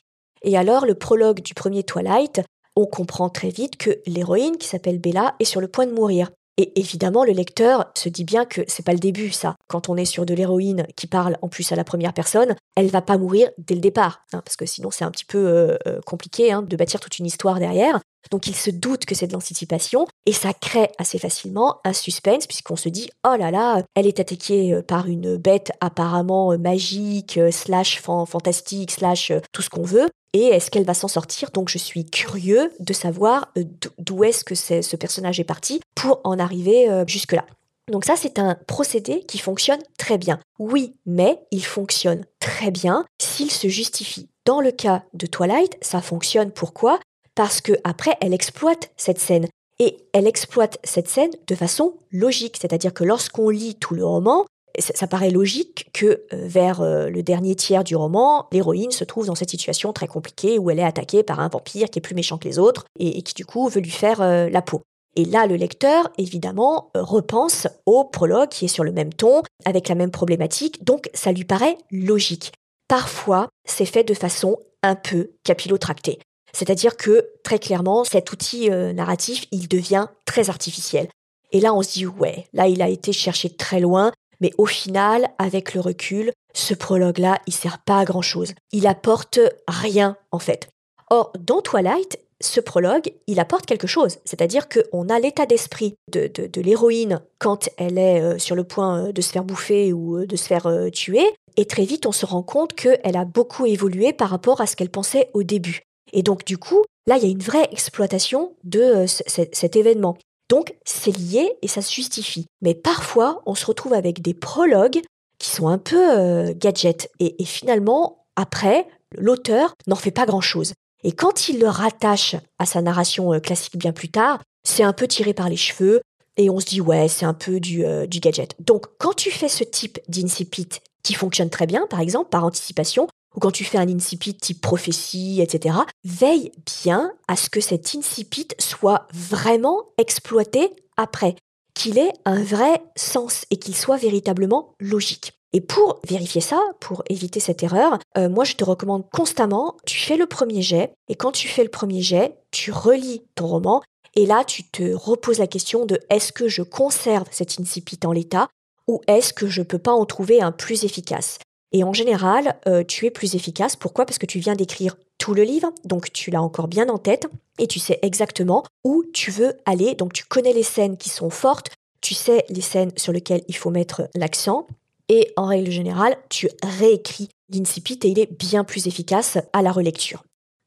Et 0.42 0.56
alors, 0.56 0.86
le 0.86 0.94
prologue 0.94 1.42
du 1.42 1.54
premier 1.54 1.82
Twilight, 1.82 2.40
on 2.76 2.86
comprend 2.86 3.28
très 3.28 3.50
vite 3.50 3.76
que 3.76 4.00
l'héroïne, 4.06 4.56
qui 4.56 4.68
s'appelle 4.68 4.98
Bella, 4.98 5.34
est 5.40 5.44
sur 5.44 5.60
le 5.60 5.68
point 5.68 5.86
de 5.86 5.92
mourir. 5.92 6.30
Et 6.56 6.78
évidemment, 6.78 7.24
le 7.24 7.32
lecteur 7.32 7.90
se 7.96 8.08
dit 8.08 8.24
bien 8.24 8.44
que 8.44 8.60
c'est 8.68 8.84
pas 8.84 8.92
le 8.92 8.98
début, 8.98 9.30
ça. 9.30 9.56
Quand 9.66 9.88
on 9.88 9.96
est 9.96 10.04
sur 10.04 10.26
de 10.26 10.34
l'héroïne 10.34 10.86
qui 10.94 11.06
parle 11.06 11.38
en 11.42 11.48
plus 11.48 11.72
à 11.72 11.76
la 11.76 11.84
première 11.84 12.12
personne, 12.12 12.54
elle 12.76 12.88
va 12.88 13.00
pas 13.00 13.16
mourir 13.16 13.48
dès 13.56 13.74
le 13.74 13.80
départ, 13.80 14.24
hein, 14.32 14.42
parce 14.44 14.56
que 14.56 14.66
sinon 14.66 14.90
c'est 14.90 15.04
un 15.04 15.10
petit 15.10 15.24
peu 15.24 15.38
euh, 15.38 15.76
euh, 15.86 16.00
compliqué 16.04 16.52
hein, 16.52 16.60
de 16.60 16.76
bâtir 16.76 17.00
toute 17.00 17.18
une 17.18 17.24
histoire 17.24 17.58
derrière. 17.58 18.00
Donc 18.30 18.46
il 18.46 18.54
se 18.54 18.70
doute 18.70 19.04
que 19.04 19.14
c'est 19.14 19.26
de 19.26 19.32
l'anticipation 19.32 20.06
et 20.26 20.32
ça 20.32 20.52
crée 20.52 20.90
assez 20.98 21.18
facilement 21.18 21.80
un 21.84 21.92
suspense 21.92 22.46
puisqu'on 22.46 22.76
se 22.76 22.88
dit 22.88 23.10
oh 23.26 23.36
là 23.36 23.50
là, 23.50 23.82
elle 23.94 24.06
est 24.06 24.20
attaquée 24.20 24.74
euh, 24.74 24.82
par 24.82 25.06
une 25.06 25.36
bête 25.36 25.72
apparemment 25.80 26.56
magique, 26.58 27.38
slash 27.50 28.00
fantastique, 28.00 28.90
slash 28.90 29.32
tout 29.52 29.62
ce 29.62 29.70
qu'on 29.70 29.82
veut. 29.82 30.08
Et 30.32 30.44
est-ce 30.46 30.70
qu'elle 30.70 30.84
va 30.84 30.94
s'en 30.94 31.08
sortir? 31.08 31.50
Donc 31.50 31.68
je 31.68 31.78
suis 31.78 32.04
curieux 32.04 32.72
de 32.78 32.92
savoir 32.92 33.52
d'où 33.98 34.22
est-ce 34.24 34.44
que 34.44 34.54
ce 34.54 34.96
personnage 34.96 35.40
est 35.40 35.44
parti 35.44 35.80
pour 35.96 36.20
en 36.22 36.38
arriver 36.38 36.88
jusque-là. 37.06 37.44
Donc 37.90 38.04
ça, 38.04 38.14
c'est 38.16 38.38
un 38.38 38.56
procédé 38.66 39.24
qui 39.26 39.38
fonctionne 39.38 39.80
très 39.98 40.16
bien. 40.16 40.38
Oui, 40.58 40.94
mais 41.06 41.40
il 41.50 41.64
fonctionne 41.64 42.24
très 42.38 42.70
bien 42.70 43.04
s'il 43.20 43.50
se 43.50 43.68
justifie. 43.68 44.28
Dans 44.46 44.60
le 44.60 44.70
cas 44.70 45.02
de 45.12 45.26
Twilight, 45.26 45.76
ça 45.82 46.00
fonctionne 46.00 46.52
pourquoi? 46.52 47.00
Parce 47.40 47.62
que 47.62 47.72
après, 47.84 48.18
elle 48.20 48.34
exploite 48.34 48.90
cette 48.98 49.18
scène. 49.18 49.46
Et 49.78 49.96
elle 50.12 50.26
exploite 50.26 50.78
cette 50.84 51.08
scène 51.08 51.30
de 51.46 51.54
façon 51.54 51.94
logique, 52.12 52.58
c'est-à-dire 52.60 52.92
que 52.92 53.02
lorsqu'on 53.02 53.48
lit 53.48 53.76
tout 53.76 53.94
le 53.94 54.04
roman, 54.04 54.44
ça, 54.78 55.06
paraît 55.06 55.30
logique 55.30 55.88
que 55.94 56.04
euh, 56.04 56.18
vers 56.32 56.82
euh, 56.82 57.08
le 57.08 57.22
dernier 57.22 57.54
tiers 57.54 57.82
du 57.82 57.96
roman, 57.96 58.46
l'héroïne 58.52 58.90
se 58.90 59.04
trouve 59.04 59.24
dans 59.24 59.34
cette 59.34 59.48
situation 59.48 59.94
très 59.94 60.06
compliquée 60.06 60.58
où 60.58 60.68
elle 60.68 60.80
est 60.80 60.84
attaquée 60.84 61.22
par 61.22 61.40
un 61.40 61.48
vampire 61.48 61.88
qui 61.88 61.98
est 61.98 62.02
plus 62.02 62.14
méchant 62.14 62.36
que 62.36 62.46
les 62.46 62.58
autres 62.58 62.84
et, 62.98 63.22
qui 63.22 63.32
du 63.32 63.46
coup 63.46 63.70
veut 63.70 63.80
lui 63.80 63.88
faire 63.88 64.20
euh, 64.20 64.50
la 64.50 64.60
peau. 64.60 64.82
Et 65.16 65.24
là, 65.24 65.46
le 65.46 65.56
lecteur, 65.56 66.10
évidemment, 66.18 66.90
repense 66.94 67.68
au 67.86 68.04
prologue 68.04 68.50
qui 68.50 68.66
est 68.66 68.68
sur 68.68 68.84
le 68.84 68.92
même 68.92 69.14
ton, 69.14 69.40
avec 69.64 69.88
la 69.88 69.94
même 69.94 70.10
problématique, 70.10 70.84
donc 70.84 71.08
ça 71.14 71.32
lui 71.32 71.44
paraît 71.44 71.78
logique. 71.90 72.52
Parfois, 72.86 73.48
c'est 73.64 73.86
fait 73.86 74.04
de 74.04 74.12
façon 74.12 74.58
un 74.82 74.94
peu 74.94 75.30
capillotractée. 75.42 76.18
C'est-à-dire 76.52 76.96
que, 76.96 77.30
très 77.42 77.58
clairement, 77.58 78.04
cet 78.04 78.32
outil 78.32 78.70
euh, 78.70 78.92
narratif, 78.92 79.46
il 79.50 79.68
devient 79.68 80.06
très 80.24 80.50
artificiel. 80.50 81.08
Et 81.52 81.60
là, 81.60 81.74
on 81.74 81.82
se 81.82 81.92
dit, 81.92 82.06
ouais, 82.06 82.46
là, 82.52 82.68
il 82.68 82.82
a 82.82 82.88
été 82.88 83.12
cherché 83.12 83.50
très 83.50 83.80
loin, 83.80 84.12
mais 84.40 84.52
au 84.58 84.66
final, 84.66 85.28
avec 85.38 85.74
le 85.74 85.80
recul, 85.80 86.32
ce 86.54 86.74
prologue-là, 86.74 87.38
il 87.46 87.52
sert 87.52 87.78
pas 87.78 87.98
à 87.98 88.04
grand-chose. 88.04 88.54
Il 88.72 88.86
apporte 88.86 89.40
rien, 89.68 90.16
en 90.30 90.38
fait. 90.38 90.68
Or, 91.10 91.32
dans 91.38 91.60
Twilight, 91.60 92.18
ce 92.40 92.60
prologue, 92.60 93.12
il 93.26 93.38
apporte 93.38 93.66
quelque 93.66 93.86
chose. 93.86 94.18
C'est-à-dire 94.24 94.68
qu'on 94.68 95.08
a 95.08 95.18
l'état 95.18 95.44
d'esprit 95.44 95.94
de, 96.10 96.28
de, 96.28 96.60
l'héroïne 96.60 97.20
quand 97.38 97.68
elle 97.76 97.98
est 97.98 98.22
euh, 98.22 98.38
sur 98.38 98.56
le 98.56 98.64
point 98.64 99.08
euh, 99.08 99.12
de 99.12 99.20
se 99.20 99.30
faire 99.30 99.44
bouffer 99.44 99.92
ou 99.92 100.24
de 100.24 100.36
se 100.36 100.46
faire 100.46 100.68
tuer. 100.92 101.24
Et 101.56 101.66
très 101.66 101.84
vite, 101.84 102.06
on 102.06 102.12
se 102.12 102.24
rend 102.24 102.42
compte 102.42 102.74
qu'elle 102.74 103.16
a 103.16 103.24
beaucoup 103.24 103.66
évolué 103.66 104.12
par 104.12 104.30
rapport 104.30 104.60
à 104.60 104.66
ce 104.66 104.76
qu'elle 104.76 104.88
pensait 104.88 105.28
au 105.34 105.42
début. 105.42 105.89
Et 106.12 106.22
donc, 106.22 106.44
du 106.44 106.58
coup, 106.58 106.84
là, 107.06 107.16
il 107.16 107.22
y 107.22 107.26
a 107.26 107.30
une 107.30 107.42
vraie 107.42 107.68
exploitation 107.72 108.54
de 108.64 109.06
cet 109.06 109.76
événement. 109.76 110.16
Donc, 110.48 110.74
c'est 110.84 111.16
lié 111.16 111.52
et 111.62 111.68
ça 111.68 111.82
se 111.82 111.92
justifie. 111.92 112.46
Mais 112.60 112.74
parfois, 112.74 113.42
on 113.46 113.54
se 113.54 113.66
retrouve 113.66 113.94
avec 113.94 114.20
des 114.22 114.34
prologues 114.34 115.00
qui 115.38 115.48
sont 115.48 115.68
un 115.68 115.78
peu 115.78 116.52
gadgets. 116.52 117.10
Et, 117.20 117.44
finalement, 117.44 118.24
après, 118.36 118.86
l'auteur 119.16 119.74
n'en 119.86 119.96
fait 119.96 120.10
pas 120.10 120.26
grand-chose. 120.26 120.72
Et 121.02 121.12
quand 121.12 121.48
il 121.48 121.58
le 121.58 121.68
rattache 121.68 122.36
à 122.58 122.66
sa 122.66 122.82
narration 122.82 123.32
euh, 123.32 123.40
classique 123.40 123.76
bien 123.76 123.92
plus 123.92 124.10
tard, 124.10 124.42
c'est 124.64 124.82
un 124.82 124.92
peu 124.92 125.06
tiré 125.06 125.32
par 125.32 125.48
les 125.48 125.56
cheveux 125.56 126.00
et 126.36 126.50
on 126.50 126.60
se 126.60 126.66
dit 126.66 126.80
ouais, 126.80 127.08
c'est 127.08 127.24
un 127.24 127.34
peu 127.34 127.60
du, 127.60 127.84
euh, 127.84 128.06
du 128.06 128.20
gadget. 128.20 128.54
Donc 128.60 128.86
quand 128.98 129.14
tu 129.14 129.30
fais 129.30 129.48
ce 129.48 129.64
type 129.64 129.98
d'incipit 130.08 130.68
qui 131.02 131.14
fonctionne 131.14 131.50
très 131.50 131.66
bien, 131.66 131.86
par 131.88 132.00
exemple, 132.00 132.28
par 132.28 132.44
anticipation, 132.44 133.08
ou 133.34 133.40
quand 133.40 133.50
tu 133.50 133.64
fais 133.64 133.78
un 133.78 133.88
incipit 133.88 134.34
type 134.34 134.60
prophétie, 134.60 135.40
etc., 135.40 135.76
veille 136.04 136.52
bien 136.82 137.12
à 137.28 137.36
ce 137.36 137.50
que 137.50 137.60
cet 137.60 137.94
incipit 137.94 138.48
soit 138.58 139.06
vraiment 139.12 139.84
exploité 139.98 140.70
après, 140.96 141.36
qu'il 141.74 141.98
ait 141.98 142.12
un 142.24 142.42
vrai 142.42 142.82
sens 142.96 143.44
et 143.50 143.56
qu'il 143.56 143.76
soit 143.76 143.96
véritablement 143.96 144.74
logique. 144.80 145.32
Et 145.52 145.60
pour 145.60 146.00
vérifier 146.08 146.40
ça, 146.40 146.60
pour 146.78 147.02
éviter 147.08 147.40
cette 147.40 147.62
erreur, 147.62 147.98
euh, 148.16 148.28
moi 148.28 148.44
je 148.44 148.54
te 148.54 148.64
recommande 148.64 149.08
constamment, 149.10 149.76
tu 149.84 149.98
fais 149.98 150.16
le 150.16 150.26
premier 150.26 150.62
jet, 150.62 150.92
et 151.08 151.16
quand 151.16 151.32
tu 151.32 151.48
fais 151.48 151.64
le 151.64 151.70
premier 151.70 152.02
jet, 152.02 152.36
tu 152.52 152.70
relis 152.70 153.22
ton 153.34 153.48
roman, 153.48 153.82
et 154.14 154.26
là 154.26 154.44
tu 154.44 154.62
te 154.64 154.92
reposes 154.92 155.38
la 155.38 155.48
question 155.48 155.86
de 155.86 155.98
est-ce 156.08 156.32
que 156.32 156.48
je 156.48 156.62
conserve 156.62 157.26
cet 157.32 157.58
incipit 157.58 157.98
en 158.04 158.12
l'état, 158.12 158.48
ou 158.86 159.00
est-ce 159.08 159.32
que 159.32 159.48
je 159.48 159.62
peux 159.62 159.78
pas 159.78 159.92
en 159.92 160.04
trouver 160.04 160.40
un 160.40 160.52
plus 160.52 160.84
efficace? 160.84 161.38
Et 161.72 161.84
en 161.84 161.92
général, 161.92 162.56
euh, 162.66 162.82
tu 162.84 163.06
es 163.06 163.10
plus 163.10 163.34
efficace. 163.34 163.76
Pourquoi? 163.76 164.06
Parce 164.06 164.18
que 164.18 164.26
tu 164.26 164.38
viens 164.38 164.54
d'écrire 164.54 164.96
tout 165.18 165.34
le 165.34 165.42
livre, 165.42 165.70
donc 165.84 166.12
tu 166.12 166.30
l'as 166.30 166.42
encore 166.42 166.66
bien 166.66 166.88
en 166.88 166.98
tête, 166.98 167.28
et 167.58 167.66
tu 167.66 167.78
sais 167.78 167.98
exactement 168.02 168.64
où 168.84 169.04
tu 169.12 169.30
veux 169.30 169.54
aller, 169.66 169.94
donc 169.94 170.12
tu 170.12 170.24
connais 170.24 170.52
les 170.52 170.62
scènes 170.62 170.96
qui 170.96 171.10
sont 171.10 171.30
fortes, 171.30 171.70
tu 172.00 172.14
sais 172.14 172.44
les 172.48 172.62
scènes 172.62 172.92
sur 172.96 173.12
lesquelles 173.12 173.44
il 173.46 173.56
faut 173.56 173.70
mettre 173.70 174.08
l'accent, 174.14 174.66
et 175.08 175.32
en 175.36 175.46
règle 175.46 175.70
générale, 175.70 176.16
tu 176.30 176.48
réécris 176.62 177.28
l'incipit 177.52 177.98
et 178.04 178.08
il 178.08 178.18
est 178.18 178.32
bien 178.32 178.64
plus 178.64 178.86
efficace 178.86 179.38
à 179.52 179.60
la 179.60 179.72
relecture. 179.72 180.22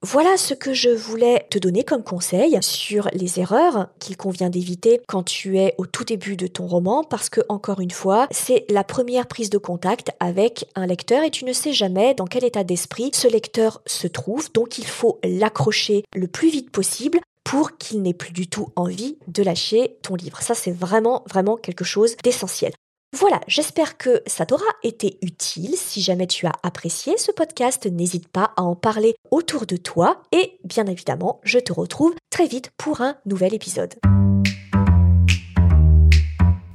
Voilà 0.06 0.36
ce 0.36 0.54
que 0.54 0.74
je 0.74 0.89
voulais 0.89 1.46
te 1.50 1.58
donner 1.58 1.86
comme 1.86 2.04
conseil 2.04 2.58
sur 2.62 3.08
les 3.13 3.39
erreurs 3.39 3.88
qu'il 4.00 4.18
convient 4.18 4.50
d'éviter 4.50 5.00
quand 5.08 5.24
tu 5.24 5.58
es 5.58 5.76
au 5.78 5.86
tout 5.86 6.04
début 6.04 6.36
de 6.36 6.46
ton 6.46 6.68
roman 6.68 7.06
parce 7.06 7.30
que, 7.30 7.39
encore 7.48 7.80
une 7.80 7.89
fois, 7.89 8.28
c'est 8.30 8.66
la 8.70 8.84
première 8.84 9.28
prise 9.28 9.50
de 9.50 9.58
contact 9.58 10.12
avec 10.20 10.66
un 10.76 10.88
lecteur 10.88 11.24
et 11.24 11.32
tu 11.32 11.46
ne 11.46 11.54
sais 11.54 11.72
jamais 11.72 12.13
dans 12.16 12.26
quel 12.26 12.44
état 12.44 12.66
d'esprit 12.66 13.12
ce 13.13 13.30
lecteur 13.30 13.82
se 13.86 14.08
trouve, 14.08 14.52
donc 14.52 14.78
il 14.78 14.86
faut 14.86 15.20
l'accrocher 15.24 16.04
le 16.13 16.28
plus 16.28 16.50
vite 16.50 16.70
possible 16.70 17.22
pour 17.46 17.78
qu'il 17.78 18.02
n'ait 18.02 18.13
plus 18.13 18.34
du 18.34 18.48
tout 18.48 18.74
envie 18.76 19.18
de 19.28 19.42
lâcher 19.42 19.96
ton 20.02 20.16
livre. 20.16 20.42
Ça, 20.42 20.54
c'est 20.54 20.72
vraiment, 20.72 21.24
vraiment 21.30 21.56
quelque 21.56 21.86
chose 21.86 22.18
d'essentiel. 22.24 22.74
Voilà, 23.15 23.39
j'espère 23.47 23.99
que 23.99 24.23
ça 24.26 24.47
t'aura 24.47 24.65
été 24.82 25.19
utile. 25.21 25.76
Si 25.76 26.02
jamais 26.02 26.26
tu 26.26 26.47
as 26.47 26.52
apprécié 26.63 27.15
ce 27.19 27.32
podcast, 27.32 27.86
n'hésite 27.86 28.28
pas 28.28 28.54
à 28.58 28.63
en 28.63 28.76
parler 28.76 29.13
autour 29.30 29.67
de 29.67 29.78
toi 29.78 30.23
et 30.32 30.58
bien 30.63 30.88
évidemment, 30.88 31.39
je 31.43 31.60
te 31.60 31.71
retrouve 31.71 32.15
très 32.32 32.47
vite 32.47 32.71
pour 32.76 33.02
un 33.02 33.15
nouvel 33.28 33.54
épisode. 33.54 33.93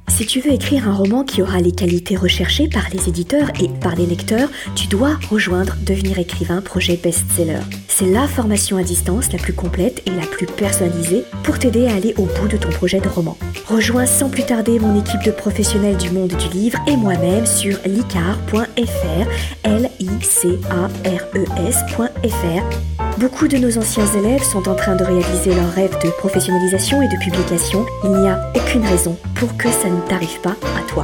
Si 0.07 0.25
tu 0.25 0.39
veux 0.39 0.53
écrire 0.53 0.87
un 0.87 0.93
roman 0.93 1.25
qui 1.25 1.41
aura 1.41 1.59
les 1.59 1.73
qualités 1.73 2.15
recherchées 2.15 2.69
par 2.69 2.89
les 2.93 3.09
éditeurs 3.09 3.49
et 3.61 3.67
par 3.67 3.95
les 3.95 4.05
lecteurs, 4.05 4.49
tu 4.75 4.87
dois 4.87 5.17
rejoindre 5.29 5.75
Devenir 5.85 6.19
écrivain 6.19 6.61
projet 6.61 6.95
best-seller. 6.95 7.61
C'est 7.89 8.09
la 8.09 8.27
formation 8.29 8.77
à 8.77 8.83
distance 8.83 9.31
la 9.33 9.39
plus 9.39 9.53
complète 9.53 10.01
et 10.05 10.11
la 10.11 10.25
plus 10.25 10.45
personnalisée 10.45 11.23
pour 11.43 11.59
t'aider 11.59 11.87
à 11.87 11.95
aller 11.95 12.13
au 12.17 12.23
bout 12.23 12.47
de 12.47 12.57
ton 12.57 12.69
projet 12.69 13.01
de 13.01 13.09
roman. 13.09 13.37
Rejoins 13.69 14.07
sans 14.07 14.29
plus 14.29 14.43
tarder 14.43 14.79
mon 14.79 14.99
équipe 14.99 15.21
de 15.23 15.29
professionnels 15.29 15.97
du 15.97 16.09
monde 16.09 16.29
du 16.29 16.49
livre 16.49 16.79
et 16.87 16.97
moi-même 16.97 17.45
sur 17.45 17.77
licar.fr, 17.85 19.27
l 19.63 19.89
i 19.99 20.09
c 20.21 20.57
a 20.71 20.85
r 21.07 21.23
e 21.35 21.45
s.fr 21.67 23.19
Beaucoup 23.19 23.47
de 23.47 23.57
nos 23.57 23.77
anciens 23.77 24.07
élèves 24.17 24.41
sont 24.41 24.67
en 24.67 24.73
train 24.73 24.95
de 24.95 25.03
réaliser 25.03 25.53
leur 25.53 25.71
rêve 25.71 25.95
de 26.03 26.09
professionnalisation 26.09 27.03
et 27.03 27.09
de 27.09 27.23
publication. 27.23 27.85
Il 28.05 28.09
n'y 28.09 28.27
a 28.27 28.51
aucune 28.55 28.87
raison 28.87 29.15
pour 29.35 29.55
que 29.55 29.69
ça 29.69 29.87
ne 29.87 30.01
t'arrive 30.07 30.41
pas 30.41 30.55
à 30.75 30.81
toi. 30.87 31.03